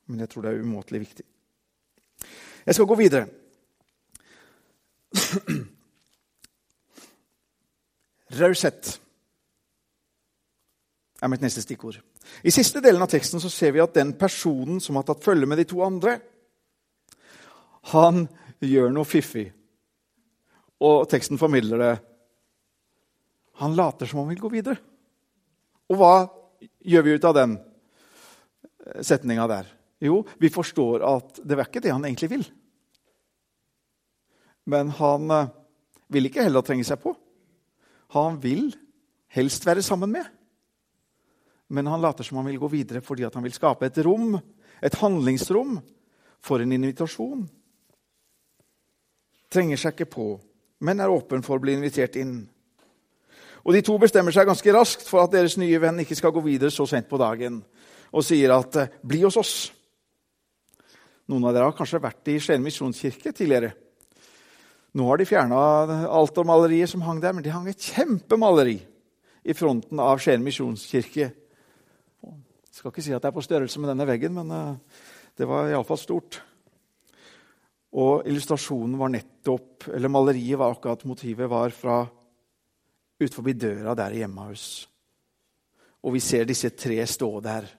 men 0.09 0.23
jeg 0.23 0.31
tror 0.31 0.45
det 0.45 0.51
er 0.51 0.65
umåtelig 0.65 1.03
viktig. 1.05 1.27
Jeg 2.65 2.75
skal 2.75 2.89
gå 2.89 2.95
videre. 2.99 3.27
Raushet 8.35 8.99
er 11.21 11.31
mitt 11.31 11.43
neste 11.45 11.63
stikkord. 11.63 11.99
I 12.43 12.51
siste 12.53 12.81
delen 12.83 13.01
av 13.01 13.09
teksten 13.11 13.41
så 13.41 13.49
ser 13.53 13.71
vi 13.75 13.83
at 13.83 13.95
den 13.95 14.15
personen 14.17 14.81
som 14.83 14.97
har 14.99 15.05
tatt 15.07 15.23
følge 15.23 15.47
med 15.49 15.61
de 15.61 15.67
to 15.69 15.83
andre, 15.85 16.17
han 17.93 18.25
gjør 18.65 18.89
noe 18.93 19.05
fiffig. 19.07 19.45
Og 20.83 21.05
teksten 21.09 21.39
formidler 21.39 21.81
det. 21.81 21.93
Han 23.61 23.77
later 23.77 24.09
som 24.09 24.23
han 24.23 24.31
vil 24.33 24.41
gå 24.41 24.51
videre. 24.51 24.81
Og 25.93 26.01
hva 26.01 26.15
gjør 26.81 27.05
vi 27.05 27.15
ut 27.15 27.27
av 27.29 27.37
den 27.37 27.55
setninga 29.05 29.45
der? 29.47 29.69
Jo, 30.03 30.23
vi 30.37 30.51
forstår 30.51 31.03
at 31.07 31.39
det 31.43 31.57
var 31.57 31.69
ikke 31.69 31.83
det 31.83 31.93
han 31.93 32.05
egentlig 32.05 32.31
vil. 32.33 32.45
Men 34.65 34.89
han 34.97 35.31
eh, 35.31 35.51
vil 36.11 36.27
ikke 36.27 36.45
heller 36.45 36.65
trenge 36.65 36.85
seg 36.87 36.99
på. 37.01 37.13
Han 38.17 38.39
vil 38.43 38.73
helst 39.35 39.65
være 39.67 39.83
sammen 39.85 40.11
med. 40.11 40.25
Men 41.67 41.87
han 41.89 42.01
later 42.01 42.25
som 42.25 42.37
han 42.39 42.49
vil 42.49 42.59
gå 42.61 42.69
videre 42.71 43.01
fordi 43.01 43.25
han 43.25 43.45
vil 43.45 43.55
skape 43.55 43.87
et 43.87 44.01
rom, 44.05 44.35
et 44.81 44.97
handlingsrom, 45.01 45.79
for 46.45 46.61
en 46.61 46.73
invitasjon. 46.75 47.45
Trenger 49.49 49.79
seg 49.81 49.95
ikke 49.95 50.11
på, 50.13 50.25
men 50.85 51.01
er 51.01 51.09
åpen 51.09 51.41
for 51.45 51.57
å 51.57 51.63
bli 51.63 51.73
invitert 51.73 52.19
inn. 52.21 52.43
Og 53.65 53.73
De 53.73 53.81
to 53.81 53.95
bestemmer 53.97 54.35
seg 54.35 54.45
ganske 54.45 54.75
raskt 54.75 55.07
for 55.09 55.23
at 55.23 55.33
deres 55.33 55.55
nye 55.57 55.79
venn 55.81 56.03
ikke 56.03 56.17
skal 56.19 56.33
gå 56.35 56.43
videre 56.45 56.73
så 56.73 56.85
sent 56.89 57.09
på 57.09 57.17
dagen, 57.17 57.63
og 58.13 58.23
sier 58.23 58.53
at 58.53 58.77
eh, 58.77 58.93
'bli 59.01 59.23
hos 59.25 59.39
oss'. 59.41 59.71
Noen 61.31 61.47
av 61.47 61.55
dere 61.55 61.69
har 61.69 61.77
kanskje 61.77 62.03
vært 62.03 62.29
i 62.29 62.37
Skien 62.41 62.61
misjonskirke 62.61 63.33
tidligere. 63.33 63.71
Nå 64.95 65.07
har 65.09 65.19
de 65.19 65.27
fjerna 65.27 65.57
altermaleriet 66.13 66.91
som 66.91 67.03
hang 67.03 67.17
der, 67.23 67.33
men 67.33 67.43
de 67.43 67.53
hang 67.53 67.65
et 67.67 67.87
kjempemaleri 67.91 68.77
i 69.45 69.55
fronten 69.57 69.99
av 69.99 70.21
Skien 70.21 70.43
misjonskirke. 70.45 71.31
Jeg 72.25 72.77
skal 72.77 72.91
ikke 72.91 73.03
si 73.03 73.15
at 73.15 73.23
det 73.23 73.31
er 73.31 73.35
på 73.35 73.43
størrelse 73.43 73.81
med 73.81 73.91
denne 73.91 74.07
veggen, 74.07 74.35
men 74.37 74.51
eh, 74.53 75.01
det 75.39 75.47
var 75.49 75.71
iallfall 75.71 75.99
stort. 75.99 76.39
Og 77.95 78.27
illustrasjonen 78.27 78.97
var 78.99 79.13
nettopp, 79.13 79.87
eller 79.95 80.11
maleriet 80.11 80.59
var 80.59 80.75
akkurat 80.75 81.05
motivet 81.07 81.49
var 81.49 81.73
fra 81.73 82.01
utenfor 83.19 83.53
døra 83.55 83.95
der 83.95 84.17
hjemme 84.19 84.49
hos. 84.49 84.85
Og 86.03 86.13
vi 86.13 86.21
ser 86.21 86.45
disse 86.45 86.69
tre 86.75 86.99
stå 87.07 87.29
der. 87.41 87.69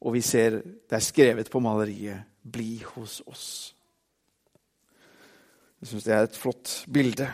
Og 0.00 0.14
vi 0.16 0.22
ser 0.24 0.60
det 0.60 0.96
er 0.96 1.04
skrevet 1.04 1.50
på 1.50 1.60
maleriet 1.60 2.24
'Bli 2.42 2.82
hos 2.94 3.20
oss'. 3.26 3.74
Jeg 5.80 5.88
syns 5.88 6.04
det 6.04 6.14
er 6.14 6.22
et 6.22 6.36
flott 6.36 6.84
bilde. 6.92 7.28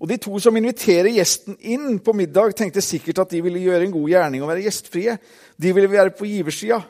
Og 0.00 0.08
De 0.08 0.16
to 0.16 0.38
som 0.38 0.56
inviterer 0.56 1.12
gjesten 1.12 1.56
inn 1.60 1.98
på 1.98 2.12
middag, 2.12 2.54
tenkte 2.56 2.80
sikkert 2.80 3.18
at 3.18 3.30
de 3.30 3.42
ville 3.42 3.60
gjøre 3.60 3.84
en 3.84 3.92
god 3.92 4.08
gjerning 4.08 4.42
og 4.42 4.48
være 4.48 4.62
gjestfrie. 4.62 5.18
De 5.60 5.74
ville 5.74 5.90
være 5.90 6.10
på 6.10 6.24
giversida. 6.24 6.80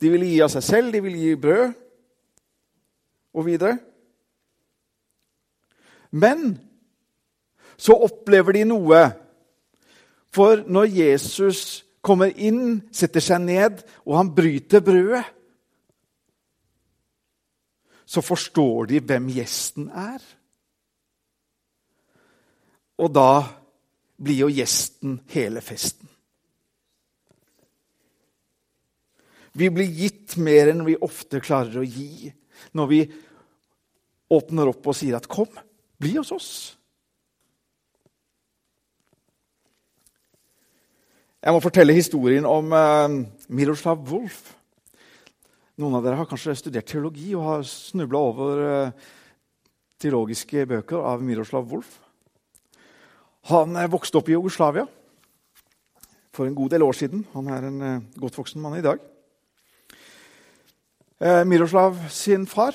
De 0.00 0.10
ville 0.10 0.26
gi 0.26 0.40
av 0.44 0.52
seg 0.52 0.62
selv, 0.62 0.92
de 0.92 1.00
ville 1.02 1.18
gi 1.18 1.34
brød 1.34 1.72
og 3.34 3.46
videre. 3.46 3.78
Men 6.10 6.60
så 7.76 7.96
opplever 8.06 8.52
de 8.52 8.64
noe. 8.64 9.02
For 10.32 10.62
når 10.68 10.92
Jesus 10.92 11.85
kommer 12.06 12.30
inn, 12.30 12.86
setter 12.94 13.24
seg 13.24 13.42
ned, 13.42 13.82
og 14.06 14.20
han 14.20 14.30
bryter 14.36 14.84
brødet 14.84 15.24
så 18.06 18.22
forstår 18.22 18.86
de 18.92 19.02
hvem 19.02 19.28
gjesten 19.34 19.88
er. 19.90 20.22
Og 23.02 23.10
da 23.12 23.30
blir 24.16 24.46
jo 24.46 24.50
gjesten 24.54 25.18
hele 25.34 25.60
festen. 25.60 26.06
Vi 29.56 29.68
blir 29.72 29.90
gitt 29.90 30.36
mer 30.40 30.70
enn 30.70 30.84
vi 30.86 30.96
ofte 31.02 31.42
klarer 31.42 31.80
å 31.80 31.84
gi 31.84 32.30
når 32.76 32.90
vi 32.92 33.00
åpner 34.36 34.70
opp 34.70 34.86
og 34.86 34.96
sier 34.96 35.16
at 35.16 35.28
'kom, 35.28 35.48
bli 35.98 36.16
hos 36.16 36.32
oss'. 36.32 36.75
Jeg 41.46 41.54
må 41.54 41.60
fortelle 41.62 41.94
historien 41.94 42.42
om 42.42 42.72
eh, 42.74 43.12
Miroslav 43.54 44.00
Wolf. 44.10 44.48
Noen 45.78 45.92
av 45.94 46.02
dere 46.02 46.18
har 46.18 46.26
kanskje 46.26 46.56
studert 46.58 46.88
teologi 46.90 47.36
og 47.38 47.44
har 47.46 47.60
snubla 47.70 48.18
over 48.32 48.62
eh, 48.64 49.04
teologiske 50.02 50.64
bøker 50.66 51.04
av 51.06 51.22
Miroslav 51.22 51.68
Wolf. 51.70 51.92
Han 53.52 53.78
uh, 53.78 53.84
vokste 53.92 54.18
opp 54.18 54.26
i 54.26 54.34
Jugoslavia 54.34 54.88
for 56.34 56.48
en 56.48 56.56
god 56.58 56.74
del 56.74 56.82
år 56.88 56.98
siden. 56.98 57.22
Han 57.36 57.52
er 57.54 57.68
en 57.68 57.78
uh, 57.78 58.02
godt 58.24 58.40
voksen 58.40 58.64
mann 58.64 58.80
i 58.80 58.82
dag. 58.82 58.98
Miroslav 61.46 62.02
sin 62.12 62.42
far 62.50 62.74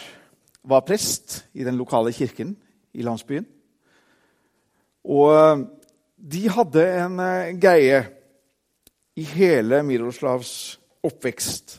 var 0.64 0.88
prest 0.88 1.42
i 1.52 1.68
den 1.68 1.76
lokale 1.76 2.16
kirken 2.16 2.56
i 2.96 3.04
landsbyen. 3.04 3.44
Og 5.04 5.68
de 6.16 6.48
hadde 6.56 6.88
en 7.04 7.22
greie 7.62 8.02
i 9.22 9.26
hele 9.38 9.82
Miroslavs 9.86 10.54
oppvekst 11.06 11.78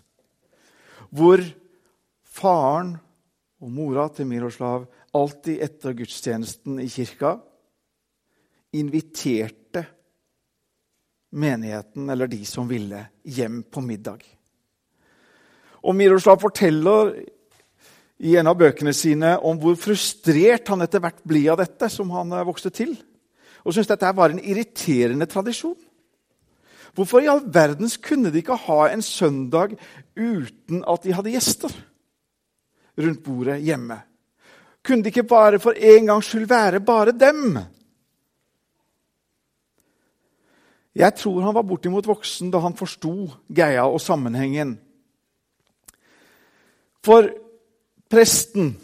hvor 1.13 1.43
faren 2.33 2.95
og 3.63 3.71
mora 3.71 4.07
til 4.15 4.27
Miroslav 4.31 4.87
alltid 5.15 5.61
etter 5.67 5.97
gudstjenesten 5.97 6.79
i 6.81 6.89
kirka 6.91 7.35
inviterte 8.73 9.85
menigheten, 11.37 12.09
eller 12.09 12.31
de 12.33 12.41
som 12.49 12.69
ville, 12.69 13.05
hjem 13.25 13.63
på 13.69 13.83
middag. 13.85 14.25
Og 15.85 15.97
Miroslav 15.97 16.41
forteller 16.41 17.13
i 18.23 18.35
en 18.41 18.49
av 18.49 18.57
bøkene 18.57 18.93
sine 18.97 19.35
om 19.45 19.61
hvor 19.61 19.77
frustrert 19.81 20.69
han 20.73 20.85
etter 20.85 21.03
hvert 21.05 21.21
blir 21.29 21.53
av 21.53 21.61
dette, 21.61 21.89
som 21.93 22.13
han 22.17 22.33
vokste 22.49 22.73
til. 22.73 22.95
Og 23.63 23.75
syntes 23.75 23.93
dette 23.93 24.17
var 24.17 24.33
en 24.33 24.41
irriterende 24.41 25.29
tradisjon. 25.29 25.77
Hvorfor 26.95 27.25
i 27.25 27.29
all 27.31 27.43
verdens 27.49 27.97
kunne 27.97 28.33
de 28.33 28.43
ikke 28.43 28.59
ha 28.67 28.87
en 28.93 29.03
søndag 29.03 29.77
uten 30.17 30.83
at 30.85 31.05
de 31.05 31.15
hadde 31.17 31.33
gjester 31.33 31.73
rundt 33.01 33.23
bordet 33.25 33.63
hjemme? 33.65 33.97
Kunne 34.85 35.05
de 35.05 35.13
ikke 35.13 35.29
bare 35.29 35.61
for 35.63 35.73
en 35.79 36.11
gangs 36.11 36.29
skyld 36.29 36.49
være 36.51 36.81
bare 36.81 37.15
dem? 37.17 37.59
Jeg 40.95 41.15
tror 41.17 41.41
han 41.41 41.55
var 41.55 41.65
bortimot 41.65 42.07
voksen 42.07 42.51
da 42.53 42.61
han 42.61 42.77
forsto 42.77 43.31
Geia 43.49 43.87
og 43.89 44.01
sammenhengen. 44.01 44.75
For 47.03 47.31
presten, 48.11 48.77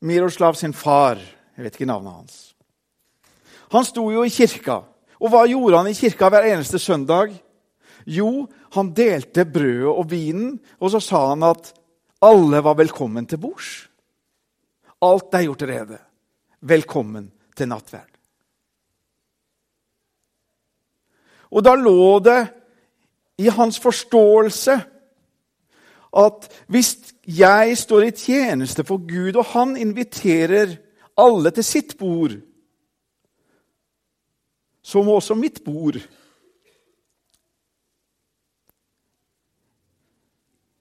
Miroslav 0.00 0.54
sin 0.54 0.72
far 0.72 1.18
Jeg 1.56 1.64
vet 1.64 1.74
ikke 1.74 1.88
navnet 1.90 2.12
hans. 2.12 2.34
Han 3.72 3.84
sto 3.84 4.04
jo 4.12 4.22
i 4.22 4.30
kirka. 4.30 4.76
Og 5.18 5.32
hva 5.32 5.40
gjorde 5.50 5.80
han 5.80 5.88
i 5.90 5.96
kirka 5.98 6.28
hver 6.30 6.46
eneste 6.52 6.78
søndag? 6.78 7.32
Jo, 8.08 8.46
han 8.72 8.92
delte 8.96 9.44
brødet 9.44 9.90
og 9.92 10.06
vinen, 10.10 10.54
og 10.80 10.92
så 10.94 11.00
sa 11.04 11.26
han 11.34 11.44
at 11.44 11.74
alle 12.24 12.62
var 12.64 12.78
velkommen 12.78 13.26
til 13.28 13.40
bords. 13.42 13.72
Alt 15.04 15.34
er 15.36 15.44
gjort 15.46 15.66
rede. 15.68 15.98
Velkommen 16.60 17.28
til 17.56 17.68
nattverd. 17.70 18.14
Og 21.52 21.64
da 21.64 21.74
lå 21.78 22.18
det 22.24 22.40
i 23.38 23.48
hans 23.52 23.78
forståelse 23.80 24.74
at 26.18 26.48
hvis 26.72 26.96
jeg 27.28 27.76
står 27.78 28.08
i 28.08 28.16
tjeneste 28.16 28.84
for 28.88 29.00
Gud, 29.04 29.36
og 29.36 29.44
han 29.52 29.76
inviterer 29.76 30.78
alle 31.18 31.52
til 31.52 31.64
sitt 31.64 31.98
bord, 32.00 32.38
så 34.82 35.02
må 35.04 35.18
også 35.18 35.36
mitt 35.36 35.60
bord 35.64 36.00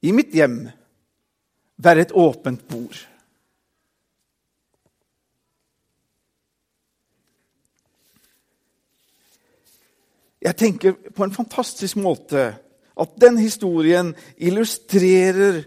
i 0.07 0.13
mitt 0.15 0.33
hjem 0.35 0.61
være 1.83 2.07
et 2.07 2.15
åpent 2.15 2.63
bord. 2.69 2.97
Jeg 10.47 10.55
tenker 10.55 10.95
på 11.11 11.25
en 11.25 11.35
fantastisk 11.35 11.99
måte 11.99 12.53
at 12.97 13.17
den 13.19 13.37
historien 13.41 14.13
illustrerer 14.37 15.59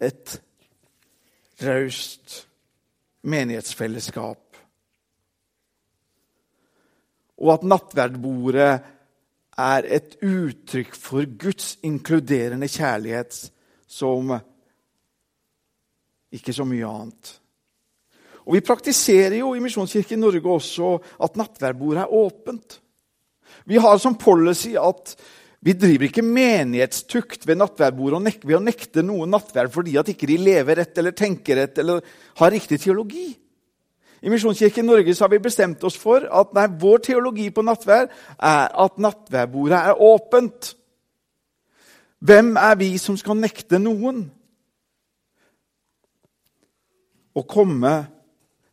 et 0.00 0.36
raust 1.60 2.44
menighetsfellesskap. 3.26 4.40
Og 7.40 7.52
at 7.52 7.66
nattverdbordet 7.66 8.70
er 9.60 9.88
et 9.98 10.16
uttrykk 10.24 10.94
for 10.96 11.28
Guds 11.40 11.74
inkluderende 11.86 12.68
kjærlighet 12.70 13.36
som 13.90 14.32
ikke 16.30 16.54
så 16.54 16.66
mye 16.68 16.86
annet. 16.86 17.34
Og 18.46 18.56
Vi 18.56 18.62
praktiserer 18.66 19.36
jo 19.40 19.52
i 19.54 19.60
Misjonskirken 19.62 20.20
Norge 20.22 20.48
også 20.48 20.94
at 21.22 21.36
nattverdbordet 21.38 22.02
er 22.02 22.14
åpent. 22.14 22.80
Vi 23.68 23.78
har 23.78 23.98
som 23.98 24.16
policy 24.18 24.72
at 24.80 25.14
vi 25.60 25.74
driver 25.76 26.08
ikke 26.08 26.24
menighetstukt 26.24 27.44
ved 27.46 27.60
nattverdbordet 27.60 28.40
ved 28.46 28.56
å 28.56 28.62
nekte 28.64 29.04
noen 29.04 29.30
nattverd 29.34 29.72
fordi 29.74 29.98
at 30.00 30.08
ikke 30.08 30.30
de 30.30 30.38
lever 30.40 30.80
rett 30.80 30.98
eller 30.98 31.12
tenker 31.16 31.60
rett 31.60 31.78
eller 31.82 32.00
har 32.40 32.54
riktig 32.54 32.80
teologi. 32.80 33.28
I 34.20 34.28
Misjonskirken 34.28 34.84
Norge 34.84 35.14
har 35.16 35.30
vi 35.32 35.38
bestemt 35.40 35.84
oss 35.84 35.96
for 35.96 36.26
at 36.28 36.52
nei, 36.56 36.66
vår 36.80 37.00
teologi 37.06 37.48
på 37.54 37.64
nattvær 37.64 38.08
er 38.36 38.74
at 38.84 38.98
nattværbordet 39.00 39.78
er 39.78 40.02
åpent. 40.04 40.74
Hvem 42.20 42.52
er 42.60 42.76
vi 42.76 42.90
som 43.00 43.16
skal 43.16 43.40
nekte 43.40 43.80
noen 43.80 44.26
å 47.32 47.44
komme 47.48 47.94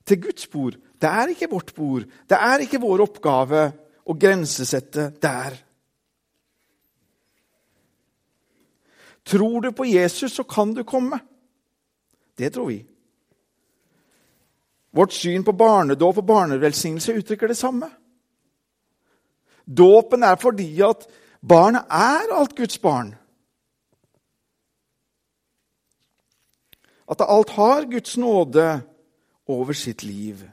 til 0.03 0.19
Guds 0.25 0.49
bord? 0.51 0.75
Det 0.99 1.07
er 1.07 1.31
ikke 1.31 1.51
vårt 1.53 1.71
bord. 1.77 2.03
Det 2.27 2.36
er 2.36 2.65
ikke 2.65 2.81
vår 2.83 3.05
oppgave 3.05 3.63
å 4.03 4.17
grensesette 4.19 5.13
der. 5.23 5.55
Tror 9.27 9.62
du 9.63 9.71
på 9.75 9.88
Jesus, 9.88 10.36
så 10.36 10.43
kan 10.43 10.73
du 10.75 10.83
komme. 10.88 11.19
Det 12.38 12.51
tror 12.55 12.67
vi. 12.71 12.81
Vårt 14.97 15.13
syn 15.13 15.43
på 15.45 15.53
barnedåp 15.53 16.17
og 16.17 16.25
barnevelsignelse 16.25 17.13
uttrykker 17.19 17.51
det 17.51 17.57
samme. 17.57 17.89
Dåpen 19.67 20.23
er 20.23 20.36
fordi 20.41 20.71
at 20.81 21.05
barnet 21.47 21.86
er 21.93 22.33
alt 22.33 22.55
Guds 22.57 22.79
barn. 22.81 23.13
At 27.12 27.21
alt 27.21 27.49
har 27.49 27.86
Guds 27.91 28.17
nåde 28.17 28.81
over 29.47 29.73
sitt 29.73 30.03
liv. 30.03 30.49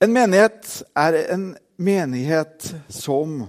En 0.00 0.12
menighet 0.12 0.82
er 0.96 1.16
en 1.32 1.56
menighet 1.76 2.74
som 2.88 3.48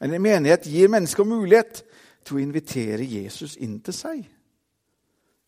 en 0.00 0.22
menighet 0.22 0.70
gir 0.70 0.88
mennesker 0.88 1.24
mulighet 1.24 1.82
til 2.24 2.38
å 2.38 2.40
invitere 2.46 3.04
Jesus 3.04 3.56
inn 3.56 3.80
til 3.82 3.96
seg 3.96 4.22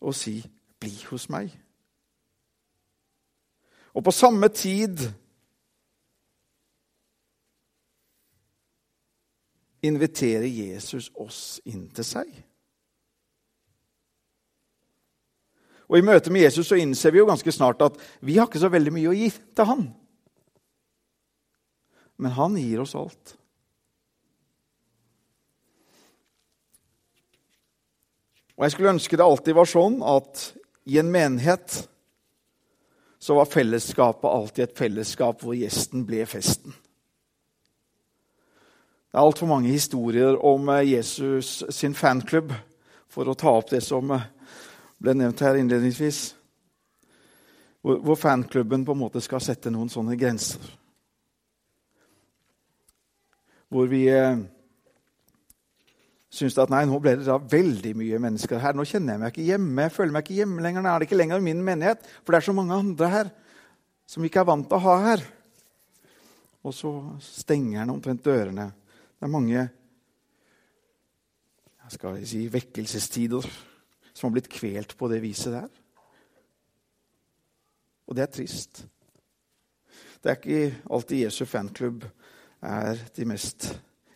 og 0.01 0.17
si 0.17 0.41
'bli 0.81 1.05
hos 1.09 1.29
meg'. 1.29 1.57
Og 3.93 4.03
på 4.03 4.11
samme 4.11 4.47
tid 4.47 4.97
inviterer 9.81 10.47
Jesus 10.47 11.11
oss 11.15 11.61
inn 11.65 11.89
til 11.89 12.05
seg. 12.05 12.29
Og 15.91 15.97
I 15.99 16.05
møte 16.07 16.31
med 16.31 16.45
Jesus 16.45 16.69
så 16.69 16.77
innser 16.79 17.11
vi 17.11 17.19
jo 17.19 17.27
ganske 17.27 17.51
snart 17.51 17.81
at 17.83 17.97
vi 18.23 18.37
har 18.37 18.47
ikke 18.47 18.61
så 18.61 18.69
veldig 18.71 18.93
mye 18.95 19.11
å 19.11 19.17
gi 19.17 19.27
til 19.29 19.67
han. 19.67 19.83
Men 22.21 22.31
han 22.37 22.55
gir 22.55 22.79
oss 22.85 22.95
alt. 22.95 23.35
Og 28.55 28.63
Jeg 28.63 28.75
skulle 28.75 28.93
ønske 28.93 29.17
det 29.17 29.25
alltid 29.25 29.57
var 29.57 29.67
sånn 29.67 29.99
at 30.05 30.51
i 30.91 30.97
en 30.99 31.11
menighet 31.11 31.89
så 33.19 33.35
var 33.35 33.45
fellesskapet 33.45 34.27
alltid 34.29 34.63
et 34.63 34.77
fellesskap 34.77 35.43
hvor 35.43 35.55
gjesten 35.55 36.03
ble 36.03 36.25
festen. 36.27 36.73
Det 39.11 39.19
er 39.19 39.23
altfor 39.23 39.47
mange 39.47 39.71
historier 39.71 40.35
om 40.35 40.67
eh, 40.73 40.89
Jesus 40.89 41.61
sin 41.69 41.95
fanklubb, 41.95 42.51
for 43.07 43.27
å 43.27 43.35
ta 43.39 43.53
opp 43.55 43.71
det 43.71 43.79
som 43.85 44.11
eh, 44.11 44.27
ble 44.99 45.15
nevnt 45.15 45.43
her 45.45 45.59
innledningsvis. 45.61 46.19
Hvor 47.81 48.19
fanklubben 48.19 48.83
på 48.85 48.91
en 48.91 49.01
måte 49.05 49.23
skal 49.23 49.41
sette 49.43 49.71
noen 49.71 49.89
sånne 49.89 50.19
grenser. 50.19 50.63
Hvor 53.71 53.87
vi 53.87 54.09
eh, 54.11 54.43
syns 56.31 56.55
at 56.61 56.71
nei, 56.71 56.85
nå 56.87 56.97
ble 57.03 57.17
det 57.19 57.27
da 57.27 57.35
veldig 57.35 57.91
mye 57.99 58.19
mennesker 58.23 58.61
her. 58.63 58.75
Nå 58.77 58.85
kjenner 58.87 59.17
jeg 59.17 59.21
meg 59.21 59.33
ikke 59.33 59.47
hjemme. 59.49 59.85
Jeg 59.85 59.95
føler 59.97 60.15
meg 60.15 60.25
ikke 60.25 60.39
hjemme 60.39 60.63
lenger. 60.63 60.83
Nå 60.83 60.91
er 60.91 61.01
det 61.01 61.09
ikke 61.09 61.19
lenger 61.19 61.43
min 61.43 61.63
menighet, 61.67 62.07
for 62.23 62.31
det 62.31 62.39
er 62.39 62.47
så 62.47 62.55
mange 62.55 62.77
andre 62.77 63.11
her 63.11 63.31
som 64.07 64.23
vi 64.23 64.31
ikke 64.31 64.41
er 64.43 64.47
vant 64.47 64.67
til 64.67 64.77
å 64.79 64.85
ha 64.85 64.95
her. 65.05 65.25
Og 66.67 66.75
så 66.75 66.91
stenger 67.25 67.81
han 67.81 67.91
omtrent 67.91 68.23
dørene. 68.23 68.69
Det 68.71 69.27
er 69.27 69.33
mange 69.33 69.57
jeg 71.91 71.97
skal 71.97 72.21
si, 72.27 72.45
vekkelsestider 72.51 73.47
som 74.13 74.29
har 74.29 74.35
blitt 74.37 74.51
kvelt 74.51 74.95
på 74.95 75.09
det 75.11 75.19
viset 75.23 75.55
der. 75.55 75.67
Og 78.07 78.15
det 78.15 78.23
er 78.23 78.31
trist. 78.31 78.85
Det 80.21 80.31
er 80.31 80.39
ikke 80.39 80.83
alltid 80.93 81.25
Jesu 81.25 81.43
fanklubb 81.49 82.05
er 82.61 82.99
de 83.15 83.27
mest 83.27 83.71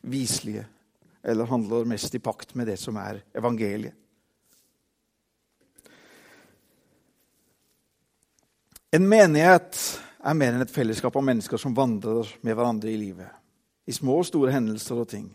viselige 0.05 0.63
eller 1.25 1.45
handler 1.45 1.85
mest 1.85 2.15
i 2.15 2.19
pakt 2.19 2.55
med 2.55 2.67
det 2.67 2.77
som 2.77 2.97
er 3.01 3.23
evangeliet. 3.33 3.93
En 8.91 9.07
menighet 9.09 9.79
er 10.23 10.37
mer 10.37 10.53
enn 10.53 10.63
et 10.63 10.71
fellesskap 10.71 11.17
av 11.17 11.25
mennesker 11.25 11.59
som 11.59 11.73
vandrer 11.75 12.29
med 12.45 12.55
hverandre 12.55 12.93
i 12.93 12.99
livet. 12.99 13.27
I 13.85 13.93
små 13.93 14.21
og 14.21 14.29
store 14.29 14.53
hendelser 14.53 15.01
og 15.01 15.09
ting. 15.11 15.25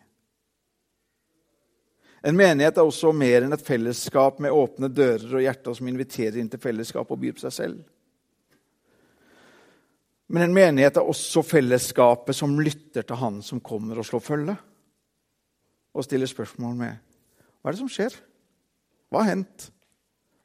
En 2.24 2.38
menighet 2.38 2.78
er 2.78 2.86
også 2.86 3.12
mer 3.16 3.44
enn 3.44 3.52
et 3.52 3.66
fellesskap 3.66 4.40
med 4.40 4.54
åpne 4.54 4.88
dører 4.92 5.28
og 5.34 5.44
hjerter 5.44 5.76
som 5.76 5.90
inviterer 5.90 6.38
inn 6.40 6.48
til 6.52 6.62
fellesskap 6.62 7.10
og 7.10 7.20
byr 7.20 7.36
på 7.36 7.44
seg 7.44 7.56
selv. 7.56 7.84
Men 10.30 10.46
en 10.46 10.56
menighet 10.56 10.96
er 11.00 11.12
også 11.12 11.42
fellesskapet 11.42 12.38
som 12.38 12.58
lytter 12.62 13.02
til 13.02 13.18
Han 13.18 13.40
som 13.42 13.60
kommer 13.60 13.98
og 13.98 14.06
slår 14.06 14.24
følge 14.24 14.56
og 15.94 16.06
stiller 16.06 16.30
spørsmål 16.30 16.76
med 16.78 16.96
hva 17.60 17.68
er 17.68 17.76
det 17.76 17.82
som 17.82 17.90
skjer? 17.92 18.14
Hva 19.10 19.20
har 19.20 19.34
hendt? 19.34 19.66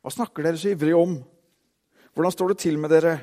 Hva 0.03 0.11
snakker 0.11 0.43
dere 0.43 0.59
så 0.59 0.73
ivrig 0.73 0.95
om? 0.97 1.15
Hvordan 2.15 2.33
står 2.33 2.51
det 2.51 2.57
til 2.63 2.79
med 2.81 2.91
dere? 2.91 3.13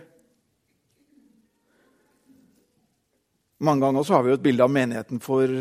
Mange 3.63 3.85
ganger 3.85 4.09
har 4.11 4.25
vi 4.25 4.33
jo 4.33 4.39
et 4.41 4.43
bilde 4.43 4.65
av 4.65 4.73
menigheten 4.75 5.21
for, 5.23 5.53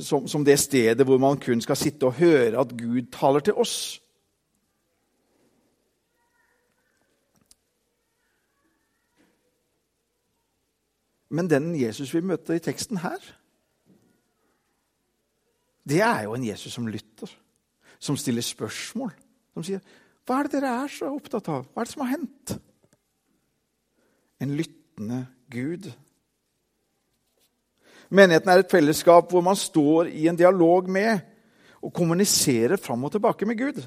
som, 0.00 0.26
som, 0.26 0.42
det 0.44 0.56
stedet 0.58 1.06
hvor 1.06 1.20
man 1.22 1.38
kun 1.38 1.60
skal 1.62 1.78
sitte 1.78 2.08
og 2.08 2.18
høre 2.18 2.58
at 2.58 2.72
Gud 2.74 3.12
taler 3.14 3.44
til 3.44 3.54
oss. 3.54 4.00
Men 11.30 11.50
den 11.50 11.74
Jesus 11.78 12.10
vi 12.14 12.24
møter 12.24 12.56
i 12.56 12.64
teksten 12.64 13.04
her, 13.04 13.20
det 15.88 16.00
er 16.04 16.24
jo 16.26 16.34
en 16.36 16.44
Jesus 16.44 16.72
som 16.72 16.86
lytter. 16.86 17.30
som 17.98 18.16
stiller 18.16 18.42
spørsmål. 18.42 19.10
Som 19.54 19.64
sier, 19.64 19.80
'Hva 20.26 20.38
er 20.38 20.42
det 20.42 20.52
dere 20.52 20.84
er 20.84 20.88
så 20.88 21.10
opptatt 21.10 21.48
av? 21.48 21.66
Hva 21.66 21.80
er 21.80 21.84
det 21.84 21.92
som 21.92 22.06
har 22.06 22.16
hendt?' 22.16 22.60
En 24.40 24.56
lyttende 24.56 25.26
Gud. 25.50 25.92
Menigheten 28.10 28.48
er 28.48 28.58
et 28.58 28.70
fellesskap 28.70 29.30
hvor 29.30 29.40
man 29.40 29.56
står 29.56 30.06
i 30.06 30.28
en 30.28 30.36
dialog 30.36 30.88
med 30.88 31.20
og 31.82 31.94
kommuniserer 31.94 32.76
fram 32.76 33.04
og 33.04 33.12
tilbake 33.12 33.46
med 33.46 33.58
Gud. 33.58 33.82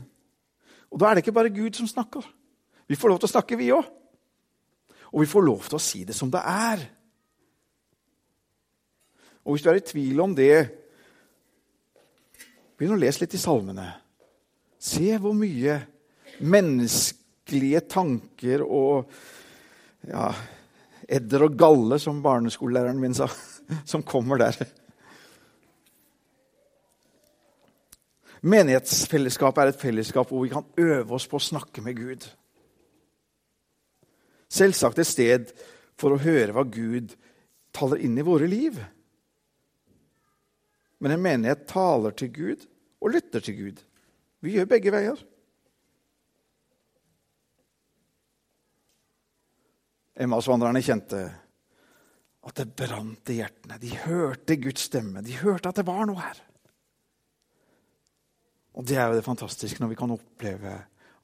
Og 0.91 0.99
Da 0.99 1.05
er 1.05 1.15
det 1.15 1.23
ikke 1.25 1.39
bare 1.39 1.49
Gud 1.49 1.73
som 1.73 1.87
snakker. 1.87 2.21
Vi 2.87 2.95
får 2.95 3.07
lov 3.07 3.19
til 3.19 3.27
å 3.27 3.31
snakke, 3.31 3.57
vi 3.57 3.71
òg. 3.71 3.85
Og 5.13 5.21
vi 5.21 5.25
får 5.25 5.41
lov 5.41 5.63
til 5.63 5.75
å 5.75 5.79
si 5.79 6.03
det 6.03 6.15
som 6.15 6.31
det 6.31 6.41
er. 6.43 6.89
Og 9.45 9.53
hvis 9.53 9.63
du 9.63 9.69
er 9.69 9.79
i 9.79 9.79
tvil 9.79 10.19
om 10.19 10.35
det, 10.35 10.81
begynn 12.82 12.98
å 12.98 13.02
lese 13.02 13.22
litt 13.22 13.36
i 13.38 13.41
salmene. 13.41 13.86
Se 14.82 15.13
hvor 15.22 15.36
mye 15.38 15.76
menneskelige 16.41 17.84
tanker 17.86 18.63
og 18.65 19.12
ja, 20.10 20.32
edder 21.06 21.46
og 21.46 21.58
galle, 21.60 22.00
som 22.02 22.24
barneskolelæreren 22.26 22.98
min 22.98 23.13
sa, 23.13 23.28
som 23.91 24.02
kommer 24.02 24.41
der. 24.41 24.58
Menighetsfellesskapet 28.41 29.62
er 29.62 29.76
et 29.76 29.84
fellesskap 29.84 30.34
hvor 30.34 30.41
vi 30.48 30.50
kan 30.50 30.65
øve 30.82 31.20
oss 31.20 31.30
på 31.30 31.38
å 31.38 31.50
snakke 31.52 31.84
med 31.86 32.00
Gud. 32.00 32.26
Selvsagt 34.50 34.98
et 35.04 35.12
sted 35.12 35.54
for 36.02 36.15
å 36.15 36.24
høre 36.26 36.58
hva 36.58 36.65
Gud 36.65 37.13
taler 37.78 38.02
inn 38.02 38.17
i 38.17 38.26
våre 38.26 38.50
liv. 38.50 38.82
Men 40.98 41.13
en 41.13 41.26
menighet 41.30 41.70
taler 41.70 42.17
til 42.17 42.34
Gud 42.34 42.65
og 43.01 43.13
lytter 43.13 43.43
til 43.43 43.57
Gud. 43.57 43.81
Vi 44.41 44.55
gjør 44.55 44.69
begge 44.69 44.93
veier. 44.93 45.19
Emmausvandrerne 50.21 50.83
kjente 50.85 51.21
at 52.41 52.57
det 52.57 52.71
brant 52.77 53.29
i 53.29 53.39
hjertene. 53.39 53.77
De 53.81 53.91
hørte 54.05 54.57
Guds 54.61 54.87
stemme. 54.89 55.21
De 55.25 55.37
hørte 55.41 55.69
at 55.69 55.81
det 55.81 55.87
var 55.87 56.07
noe 56.09 56.21
her. 56.21 56.39
Og 58.77 58.87
Det 58.87 58.97
er 58.97 59.09
jo 59.09 59.17
det 59.19 59.27
fantastiske 59.27 59.81
når 59.81 59.91
vi 59.91 59.99
kan 59.99 60.13
oppleve 60.13 60.77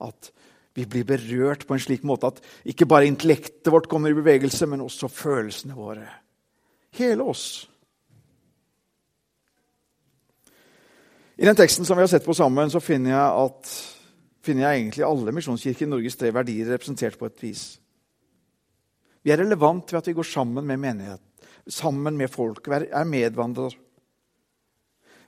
at 0.03 0.31
vi 0.77 0.85
blir 0.85 1.07
berørt 1.09 1.65
på 1.65 1.73
en 1.73 1.81
slik 1.81 2.03
måte 2.05 2.29
at 2.29 2.41
ikke 2.69 2.85
bare 2.85 3.07
intellektet 3.09 3.71
vårt 3.73 3.87
kommer 3.89 4.13
i 4.13 4.17
bevegelse, 4.17 4.67
men 4.69 4.83
også 4.83 5.09
følelsene 5.09 5.73
våre. 5.73 6.05
Hele 6.99 7.25
oss. 7.25 7.65
I 11.38 11.45
den 11.45 11.58
teksten 11.58 11.86
som 11.86 11.97
vi 11.97 12.02
har 12.02 12.10
sett 12.10 12.26
på 12.26 12.34
sammen, 12.34 12.69
så 12.73 12.82
finner 12.82 13.13
jeg, 13.13 13.45
at, 13.45 13.73
finner 14.41 14.65
jeg 14.65 14.82
egentlig 14.82 15.06
alle 15.06 15.34
misjonskirker 15.38 15.86
i 15.86 15.89
Norges 15.91 16.17
tre 16.17 16.32
verdier 16.34 16.71
representert 16.73 17.17
på 17.19 17.30
et 17.30 17.43
vis. 17.45 17.65
Vi 19.21 19.34
er 19.34 19.43
relevant 19.43 19.91
ved 19.91 20.00
at 20.00 20.10
vi 20.10 20.15
går 20.17 20.26
sammen 20.26 20.65
med 20.65 20.82
menighet, 20.82 21.21
sammen 21.69 22.17
med 22.17 22.32
folk, 22.34 22.65
er 22.71 23.06
medvandrere. 23.06 23.78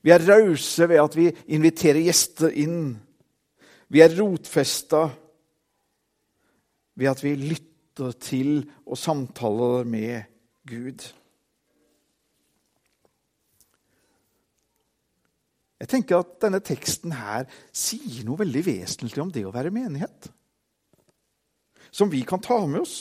Vi 0.02 0.14
er 0.16 0.24
rause 0.24 0.88
ved 0.88 1.02
at 1.02 1.16
vi 1.20 1.28
inviterer 1.52 2.00
gjester 2.06 2.54
inn. 2.56 2.94
Vi 3.92 4.02
er 4.02 4.16
rotfesta 4.16 5.10
ved 6.96 7.12
at 7.12 7.24
vi 7.24 7.36
lytter 7.36 8.16
til 8.24 8.64
og 8.88 8.98
samtaler 8.98 9.84
med 9.84 10.24
Gud. 10.70 11.04
Jeg 15.80 15.92
tenker 15.94 16.20
at 16.20 16.36
denne 16.44 16.60
teksten 16.64 17.14
her 17.16 17.48
sier 17.72 18.26
noe 18.28 18.42
veldig 18.42 18.66
vesentlig 18.66 19.22
om 19.24 19.32
det 19.32 19.46
å 19.48 19.54
være 19.56 19.72
menighet. 19.72 20.28
Som 21.90 22.12
vi 22.12 22.20
kan 22.28 22.44
ta 22.44 22.60
med 22.68 22.84
oss. 22.84 22.98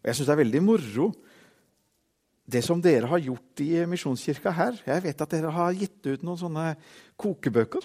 Og 0.00 0.06
Jeg 0.08 0.16
syns 0.16 0.30
det 0.30 0.36
er 0.36 0.44
veldig 0.44 0.62
moro 0.64 1.10
det 2.50 2.62
som 2.66 2.80
dere 2.82 3.10
har 3.10 3.20
gjort 3.22 3.62
i 3.62 3.84
Misjonskirka 3.86 4.52
her. 4.54 4.78
Jeg 4.86 5.04
vet 5.04 5.22
at 5.22 5.34
dere 5.34 5.52
har 5.54 5.76
gitt 5.76 6.06
ut 6.06 6.24
noen 6.26 6.40
sånne 6.40 6.64
kokebøker. 7.20 7.84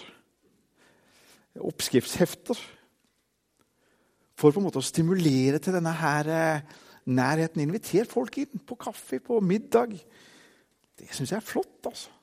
Oppskriftshefter. 1.66 2.58
For 4.36 4.52
på 4.52 4.60
en 4.60 4.66
måte 4.66 4.82
å 4.82 4.84
stimulere 4.84 5.60
til 5.62 5.76
denne 5.76 5.92
her 5.96 6.32
eh, 6.32 6.74
nærheten. 7.06 7.62
Inviter 7.62 8.08
folk 8.10 8.40
inn 8.42 8.62
på 8.66 8.78
kaffe, 8.80 9.20
på 9.22 9.38
middag. 9.44 9.94
Det 10.96 11.08
syns 11.14 11.32
jeg 11.32 11.40
er 11.40 11.46
flott, 11.46 11.78
altså. 11.86 12.15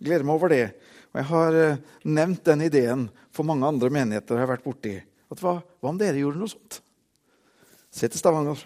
Gleder 0.00 0.26
meg 0.26 0.36
over 0.36 0.52
det. 0.52 0.64
Og 1.12 1.20
jeg 1.20 1.28
har 1.30 1.56
eh, 1.60 1.80
nevnt 2.08 2.44
den 2.46 2.66
ideen 2.66 3.06
for 3.34 3.46
mange 3.48 3.68
andre 3.68 3.90
menigheter 3.92 4.38
jeg 4.38 4.46
har 4.46 4.52
vært 4.54 4.66
borti. 4.66 4.94
At 5.30 5.42
hva, 5.42 5.58
hva 5.60 5.92
om 5.92 5.98
dere 6.00 6.20
gjorde 6.20 6.40
noe 6.40 6.50
sånt? 6.50 6.80
Se 7.90 8.08
til 8.08 8.20
Stavanger. 8.20 8.62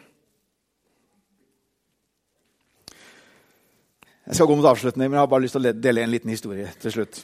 Jeg 4.24 4.38
skal 4.38 4.48
gå 4.48 4.56
mot 4.56 4.68
avslutning, 4.70 5.08
men 5.10 5.18
jeg 5.18 5.24
har 5.24 5.32
bare 5.32 5.44
lyst 5.44 5.56
til 5.56 5.68
å 5.68 5.72
dele 5.76 6.04
en 6.04 6.12
liten 6.12 6.32
historie 6.32 6.70
til 6.80 6.94
slutt. 6.94 7.18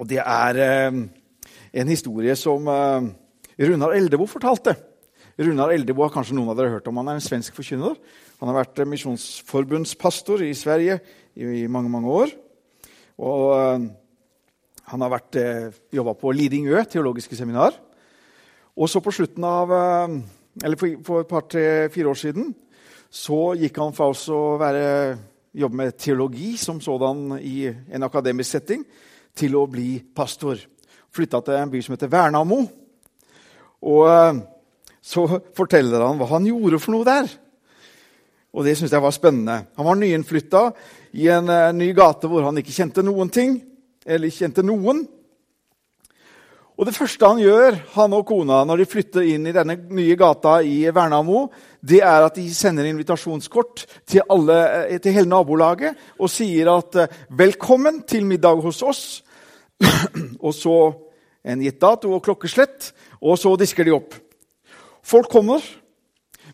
Og 0.00 0.08
Det 0.08 0.22
er 0.22 0.60
eh, 0.64 1.02
en 1.82 1.92
historie 1.92 2.36
som 2.38 2.68
eh, 2.68 3.10
Runar 3.68 3.96
Eldebo 3.96 4.28
fortalte. 4.30 4.76
Runar 5.40 5.72
Eldebo 5.72 6.04
har 6.04 6.12
kanskje 6.14 6.36
noen 6.36 6.52
av 6.52 6.58
dere 6.58 6.72
hørt 6.74 6.88
om. 6.88 7.00
Han 7.00 7.12
er 7.12 7.18
en 7.18 7.24
svensk 7.24 7.56
forkynner. 7.56 7.96
Han 8.40 8.50
har 8.50 8.62
vært 8.62 8.82
misjonsforbundspastor 8.88 10.44
i 10.44 10.52
Sverige 10.56 10.98
i, 11.36 11.66
mange 11.72 11.92
mange 11.92 12.12
år. 12.12 12.32
Og 13.20 13.48
eh, 13.56 13.88
han 14.92 15.04
har 15.04 15.12
vært, 15.12 15.36
eh, 15.36 15.80
jobba 15.92 16.14
på 16.18 16.32
Lidingø 16.32 16.84
teologiske 16.88 17.36
seminar. 17.36 17.76
Og 18.76 18.88
så 18.88 19.02
på 19.04 19.12
slutten 19.12 19.44
av 19.44 19.72
eh, 19.72 20.16
eller 20.62 20.76
for, 20.80 21.20
et 21.20 21.28
par-fire 21.28 22.08
år 22.08 22.18
siden 22.18 22.52
så 23.12 23.52
gikk 23.60 23.78
han 23.80 23.92
fra 23.96 24.08
å 24.08 24.40
være, 24.60 24.84
jobbe 25.52 25.76
med 25.76 25.96
teologi 26.00 26.54
som 26.56 26.80
sådan 26.80 27.38
i 27.40 27.66
en 27.68 28.04
akademisk 28.06 28.56
setting, 28.56 28.84
til 29.36 29.56
å 29.56 29.66
bli 29.68 29.98
pastor. 30.16 30.60
Flytta 31.12 31.40
til 31.44 31.56
en 31.56 31.72
by 31.72 31.80
som 31.84 31.94
heter 31.94 32.08
Vernamo. 32.12 32.58
Og 33.88 34.40
så 35.00 35.24
forteller 35.56 36.04
han 36.04 36.20
hva 36.20 36.28
han 36.34 36.48
gjorde 36.48 36.80
for 36.80 36.94
noe 36.94 37.08
der. 37.08 37.28
Og 38.52 38.64
det 38.64 38.76
syns 38.76 38.92
jeg 38.92 39.02
var 39.02 39.14
spennende. 39.16 39.56
Han 39.76 39.88
var 39.88 39.96
nyinnflytta 39.96 40.62
i 41.12 41.28
en 41.28 41.48
uh, 41.48 41.72
ny 41.76 41.92
gate 41.96 42.28
hvor 42.30 42.46
han 42.48 42.58
ikke 42.60 42.74
kjente 42.74 43.04
noen 43.04 43.30
ting. 43.32 43.58
Eller 44.06 44.28
ikke 44.28 44.46
kjente 44.46 44.64
noen. 44.66 45.04
Og 46.82 46.86
Det 46.88 46.94
første 46.96 47.28
han 47.28 47.38
gjør, 47.38 47.76
han 47.94 48.14
og 48.16 48.24
kona, 48.26 48.62
når 48.66 48.80
de 48.80 48.88
flytter 48.88 49.26
inn 49.34 49.44
i 49.46 49.52
denne 49.54 49.76
nye 49.92 50.16
gata 50.18 50.56
i 50.64 50.88
Vernamo, 50.90 51.44
det 51.78 52.00
er 52.00 52.24
at 52.24 52.38
de 52.40 52.46
sender 52.54 52.88
invitasjonskort 52.88 53.84
til, 54.08 54.24
alle, 54.32 54.56
eh, 54.88 54.98
til 54.98 55.14
hele 55.14 55.30
nabolaget 55.30 56.00
og 56.18 56.30
sier 56.32 56.72
at 56.72 56.96
eh, 56.96 57.12
'velkommen 57.30 58.02
til 58.02 58.26
middag 58.26 58.62
hos 58.64 58.82
oss'. 58.82 59.22
og 60.46 60.54
så 60.54 60.92
en 61.44 61.62
gitt 61.62 61.80
dato 61.80 62.12
og 62.14 62.22
klokkeslett, 62.22 62.92
og 63.20 63.38
så 63.38 63.54
disker 63.56 63.84
de 63.84 63.94
opp. 63.94 64.14
Folk 65.02 65.28
kommer. 65.28 65.60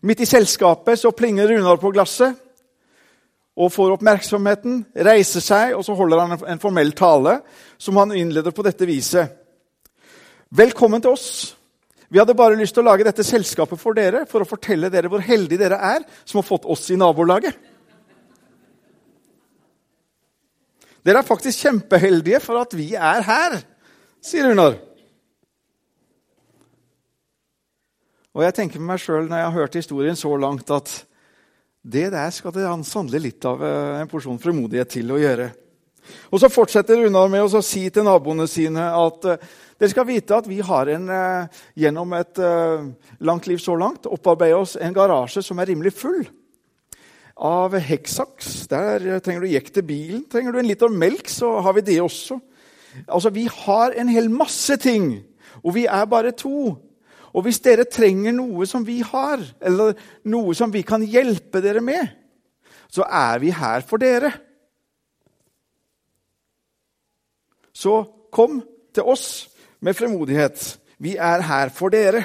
Midt 0.03 0.21
i 0.21 0.27
selskapet 0.27 0.99
så 0.99 1.11
plinger 1.11 1.49
Runar 1.49 1.77
på 1.77 1.93
glasset 1.93 2.37
og 3.59 3.73
får 3.75 3.97
oppmerksomheten, 3.97 4.85
reiser 4.95 5.43
seg, 5.43 5.75
og 5.75 5.83
så 5.87 5.97
holder 5.99 6.21
han 6.23 6.35
en 6.55 6.61
formell 6.63 6.93
tale 6.97 7.41
som 7.81 7.99
han 7.99 8.15
innleder 8.15 8.55
på 8.55 8.63
dette 8.63 8.87
viset. 8.87 9.33
Velkommen 10.55 11.03
til 11.03 11.17
oss. 11.17 11.31
Vi 12.09 12.21
hadde 12.21 12.37
bare 12.39 12.57
lyst 12.57 12.77
til 12.77 12.85
å 12.85 12.89
lage 12.89 13.05
dette 13.05 13.27
selskapet 13.27 13.81
for 13.81 13.99
dere 13.99 14.23
for 14.31 14.41
å 14.41 14.49
fortelle 14.49 14.89
dere 14.93 15.11
hvor 15.11 15.25
heldige 15.25 15.61
dere 15.61 15.81
er 15.91 16.07
som 16.23 16.39
har 16.39 16.47
fått 16.47 16.69
oss 16.71 16.87
i 16.95 16.97
nabolaget. 16.97 17.59
Dere 21.05 21.21
er 21.21 21.27
faktisk 21.27 21.67
kjempeheldige 21.67 22.41
for 22.45 22.63
at 22.63 22.79
vi 22.79 22.93
er 22.95 23.27
her, 23.27 23.59
sier 24.25 24.49
Runar. 24.49 24.79
Og 28.39 28.45
jeg 28.47 28.55
tenker 28.55 28.79
med 28.79 28.93
meg 28.95 29.03
sjøl 29.03 29.27
når 29.27 29.41
jeg 29.41 29.51
har 29.51 29.59
hørt 29.59 29.79
historien 29.81 30.19
så 30.19 30.31
langt, 30.39 30.71
at 30.71 31.08
det 31.83 32.09
der 32.13 32.31
skal 32.35 32.55
det 32.55 32.67
sannelig 32.87 33.21
litt 33.23 33.47
av 33.49 33.63
eh, 33.65 34.01
en 34.03 34.11
porsjon 34.11 34.41
fremodighet 34.43 34.91
til 34.99 35.13
å 35.15 35.21
gjøre. 35.21 35.49
Og 36.33 36.41
Så 36.41 36.49
fortsetter 36.49 37.03
Runar 37.05 37.29
med 37.29 37.45
å 37.45 37.63
si 37.65 37.85
til 37.93 38.07
naboene 38.07 38.47
sine 38.49 38.87
at 38.97 39.27
uh, 39.29 39.37
dere 39.77 39.91
skal 39.93 40.07
vite 40.09 40.39
at 40.39 40.47
vi 40.49 40.63
har 40.65 40.89
en, 40.95 41.05
uh, 41.13 41.61
gjennom 41.77 42.15
et 42.17 42.41
langt 43.21 43.47
liv 43.47 43.61
så 43.61 43.77
langt 43.77 44.09
opparbeidet 44.09 44.57
oss 44.57 44.77
en 44.81 44.97
garasje 44.97 45.45
som 45.45 45.61
er 45.61 45.69
rimelig 45.69 45.93
full 45.99 46.23
av 47.39 47.77
hekksaks. 47.77 48.67
Der 48.73 49.21
trenger 49.21 49.45
du 49.45 49.53
jekk 49.53 49.69
til 49.77 49.87
bilen. 49.87 50.25
Trenger 50.33 50.57
du 50.57 50.63
en 50.63 50.71
liter 50.71 50.91
melk, 50.91 51.29
så 51.31 51.59
har 51.63 51.77
vi 51.77 51.85
det 51.87 52.01
også. 52.03 52.41
Altså, 53.07 53.31
Vi 53.31 53.47
har 53.47 53.93
en 53.95 54.09
hel 54.09 54.33
masse 54.33 54.77
ting, 54.81 55.21
og 55.63 55.75
vi 55.77 55.85
er 55.87 56.09
bare 56.09 56.33
to. 56.33 56.79
Og 57.39 57.45
hvis 57.47 57.61
dere 57.63 57.87
trenger 57.87 58.35
noe 58.35 58.67
som 58.67 58.83
vi 58.83 58.99
har, 59.07 59.39
eller 59.63 59.95
noe 60.27 60.57
som 60.59 60.73
vi 60.75 60.83
kan 60.83 61.05
hjelpe 61.07 61.63
dere 61.63 61.83
med, 61.85 62.09
så 62.91 63.05
er 63.07 63.39
vi 63.39 63.53
her 63.55 63.85
for 63.87 64.03
dere. 64.03 64.33
Så 67.71 68.01
kom 68.35 68.59
til 68.91 69.07
oss 69.07 69.29
med 69.87 69.95
fremodighet. 69.95 70.65
Vi 70.99 71.15
er 71.15 71.45
her 71.47 71.71
for 71.71 71.95
dere. 71.95 72.25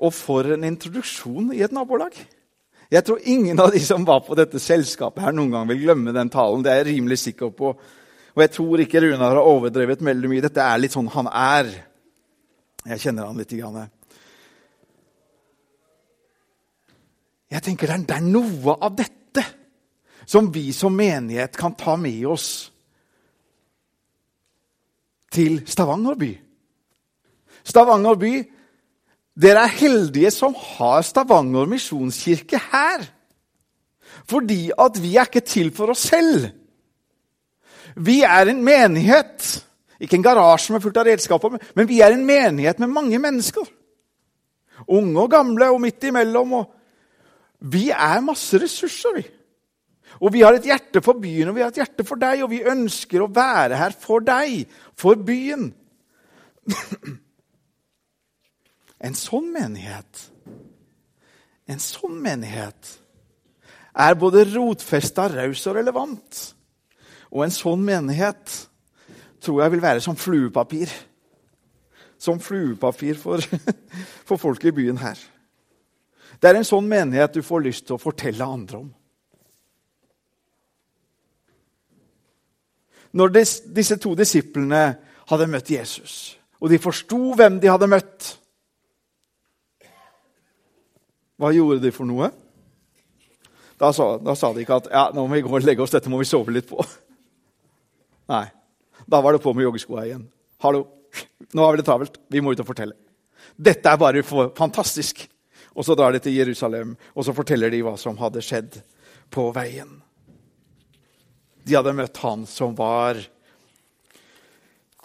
Og 0.00 0.10
for 0.16 0.48
en 0.56 0.66
introduksjon 0.66 1.52
i 1.54 1.62
et 1.62 1.76
nabolag. 1.76 2.16
Jeg 2.90 3.04
tror 3.06 3.20
ingen 3.30 3.60
av 3.62 3.70
de 3.70 3.78
som 3.84 4.02
var 4.08 4.24
på 4.26 4.34
dette 4.34 4.58
selskapet, 4.58 5.22
her 5.22 5.36
noen 5.36 5.52
gang 5.54 5.68
vil 5.68 5.84
glemme 5.84 6.16
den 6.16 6.32
talen. 6.32 6.64
Det 6.64 6.72
er 6.72 6.80
jeg 6.80 6.96
rimelig 6.96 7.20
sikker 7.22 7.52
på. 7.54 7.76
Og 8.34 8.42
jeg 8.42 8.50
tror 8.56 8.82
ikke 8.82 9.04
Runar 9.04 9.36
har 9.36 9.46
overdrevet 9.46 10.02
veldig 10.02 10.32
mye. 10.32 10.42
Dette 10.42 10.64
er 10.64 10.82
litt 10.82 10.96
sånn 10.96 11.12
han 11.14 11.30
er. 11.30 11.70
Jeg 12.88 13.02
kjenner 13.02 13.28
han 13.28 13.40
litt. 13.40 13.52
Grann. 13.58 13.88
Jeg 17.50 17.64
tenker 17.66 17.90
det 17.90 18.16
er 18.16 18.24
noe 18.24 18.76
av 18.78 18.94
dette 18.96 19.44
som 20.30 20.52
vi 20.54 20.70
som 20.72 20.94
menighet 20.94 21.56
kan 21.58 21.74
ta 21.74 21.96
med 21.98 22.22
oss 22.30 22.70
til 25.34 25.60
Stavanger 25.66 26.18
by. 26.18 26.30
Stavanger 27.66 28.18
by, 28.18 28.34
dere 29.40 29.64
er 29.66 29.78
heldige 29.80 30.30
som 30.34 30.54
har 30.54 31.02
Stavanger 31.06 31.68
misjonskirke 31.70 32.60
her. 32.70 33.04
Fordi 34.30 34.70
at 34.78 34.98
vi 35.02 35.16
er 35.16 35.28
ikke 35.28 35.44
til 35.46 35.70
for 35.74 35.94
oss 35.94 36.06
selv. 36.10 36.50
Vi 37.96 38.20
er 38.22 38.50
en 38.50 38.62
menighet. 38.64 39.66
Ikke 40.00 40.16
en 40.16 40.24
garasje 40.24 40.72
med 40.72 40.82
fullt 40.82 41.00
av 41.00 41.08
redskaper, 41.10 41.58
men 41.76 41.88
vi 41.88 42.00
er 42.00 42.14
en 42.14 42.24
menighet 42.26 42.80
med 42.80 42.92
mange 42.94 43.18
mennesker. 43.20 43.66
Unge 44.88 45.20
og 45.20 45.30
gamle 45.32 45.68
og 45.74 45.80
midt 45.82 46.06
imellom. 46.08 46.54
Og 46.62 47.68
vi 47.72 47.90
er 47.92 48.24
masse 48.24 48.56
ressurser, 48.62 49.18
vi. 49.18 49.26
Og 50.20 50.32
vi 50.34 50.40
har 50.42 50.56
et 50.56 50.66
hjerte 50.66 51.02
for 51.04 51.20
byen 51.22 51.52
og 51.52 51.54
vi 51.56 51.62
har 51.62 51.70
et 51.70 51.78
hjerte 51.80 52.04
for 52.04 52.20
deg, 52.20 52.42
og 52.44 52.50
vi 52.50 52.64
ønsker 52.66 53.22
å 53.22 53.30
være 53.30 53.78
her 53.78 53.94
for 53.96 54.24
deg, 54.24 54.64
for 54.98 55.20
byen. 55.20 55.70
En 59.00 59.14
sånn 59.16 59.46
menighet, 59.48 60.26
en 61.64 61.78
sånn 61.80 62.18
menighet 62.20 62.90
er 63.96 64.18
både 64.20 64.42
rotfesta, 64.50 65.24
raus 65.32 65.62
og 65.70 65.78
relevant. 65.78 66.40
Og 67.32 67.46
en 67.46 67.54
sånn 67.54 67.80
menighet 67.86 68.58
tror 69.40 69.62
jeg 69.62 69.72
vil 69.72 69.82
være 69.82 70.04
som 70.04 70.16
fluepapir. 70.16 70.92
Som 72.20 72.40
fluepapir 72.40 73.18
for, 73.18 73.42
for 74.28 74.36
folk 74.36 74.64
i 74.64 74.74
byen 74.76 75.00
her. 75.00 75.18
Det 76.40 76.50
er 76.50 76.60
en 76.60 76.66
sånn 76.66 76.88
menighet 76.88 77.36
du 77.36 77.42
får 77.44 77.64
lyst 77.64 77.86
til 77.88 77.96
å 77.96 78.02
fortelle 78.02 78.46
andre 78.46 78.84
om. 78.84 78.90
Når 83.12 83.32
disse 83.74 83.96
to 83.98 84.14
disiplene 84.14 84.82
hadde 85.30 85.48
møtt 85.50 85.72
Jesus, 85.72 86.36
og 86.60 86.70
de 86.70 86.78
forsto 86.78 87.32
hvem 87.34 87.58
de 87.62 87.70
hadde 87.72 87.88
møtt 87.90 88.36
Hva 91.40 91.48
gjorde 91.56 91.80
de 91.80 91.88
for 91.88 92.04
noe? 92.04 92.26
Da 93.80 93.94
sa, 93.96 94.18
da 94.20 94.34
sa 94.36 94.50
de 94.52 94.60
ikke 94.60 94.76
at 94.76 94.90
ja, 94.92 95.06
nå 95.16 95.22
må 95.24 95.38
vi 95.38 95.40
gå 95.40 95.54
og 95.56 95.64
legge 95.64 95.80
oss, 95.80 95.94
dette 95.94 96.10
må 96.12 96.18
vi 96.20 96.26
sove 96.28 96.52
litt 96.52 96.66
på. 96.68 96.84
Nei. 98.32 98.42
Da 99.10 99.20
var 99.20 99.32
det 99.32 99.42
på 99.42 99.52
med 99.54 99.64
joggeskoa 99.64 100.04
igjen. 100.06 100.28
Hallo, 100.62 100.84
nå 101.52 101.64
har 101.64 101.74
vi 101.74 101.80
det 101.80 101.86
travelt. 101.88 102.18
Vi 102.30 102.40
må 102.40 102.52
ut 102.54 102.60
og 102.62 102.68
fortelle. 102.68 102.94
Dette 103.58 103.90
er 103.90 103.98
bare 103.98 104.22
for 104.22 104.52
fantastisk. 104.54 105.24
Og 105.74 105.86
så 105.86 105.96
drar 105.98 106.14
de 106.14 106.20
til 106.22 106.36
Jerusalem, 106.36 106.94
og 107.14 107.24
så 107.26 107.34
forteller 107.34 107.72
de 107.72 107.80
hva 107.82 107.96
som 107.98 108.18
hadde 108.20 108.42
skjedd 108.44 108.78
på 109.30 109.48
veien. 109.54 109.90
De 111.66 111.74
hadde 111.74 111.94
møtt 111.94 112.20
han 112.22 112.44
som 112.46 112.74
var 112.78 113.18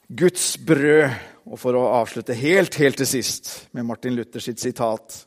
Guds 0.07 0.51
brød. 0.61 1.15
Og 1.45 1.59
for 1.61 1.77
å 1.77 1.87
avslutte 1.99 2.33
helt, 2.37 2.73
helt 2.81 2.97
til 2.97 3.09
sist 3.09 3.49
med 3.77 3.85
Martin 3.85 4.15
Luther 4.17 4.41
sitt 4.41 4.57
sitat 4.57 5.19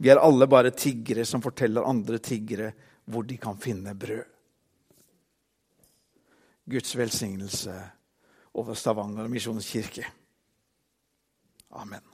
Vi 0.00 0.08
er 0.08 0.16
alle 0.16 0.46
bare 0.48 0.70
tiggere 0.72 1.26
som 1.28 1.42
forteller 1.44 1.84
andre 1.84 2.16
tiggere 2.16 2.70
hvor 3.04 3.26
de 3.28 3.36
kan 3.36 3.58
finne 3.60 3.92
brød. 3.92 4.24
Guds 6.70 6.96
velsignelse 6.96 7.74
over 8.54 8.74
Stavanger 8.74 9.28
misjonskirke. 9.28 10.06
Amen. 11.70 12.09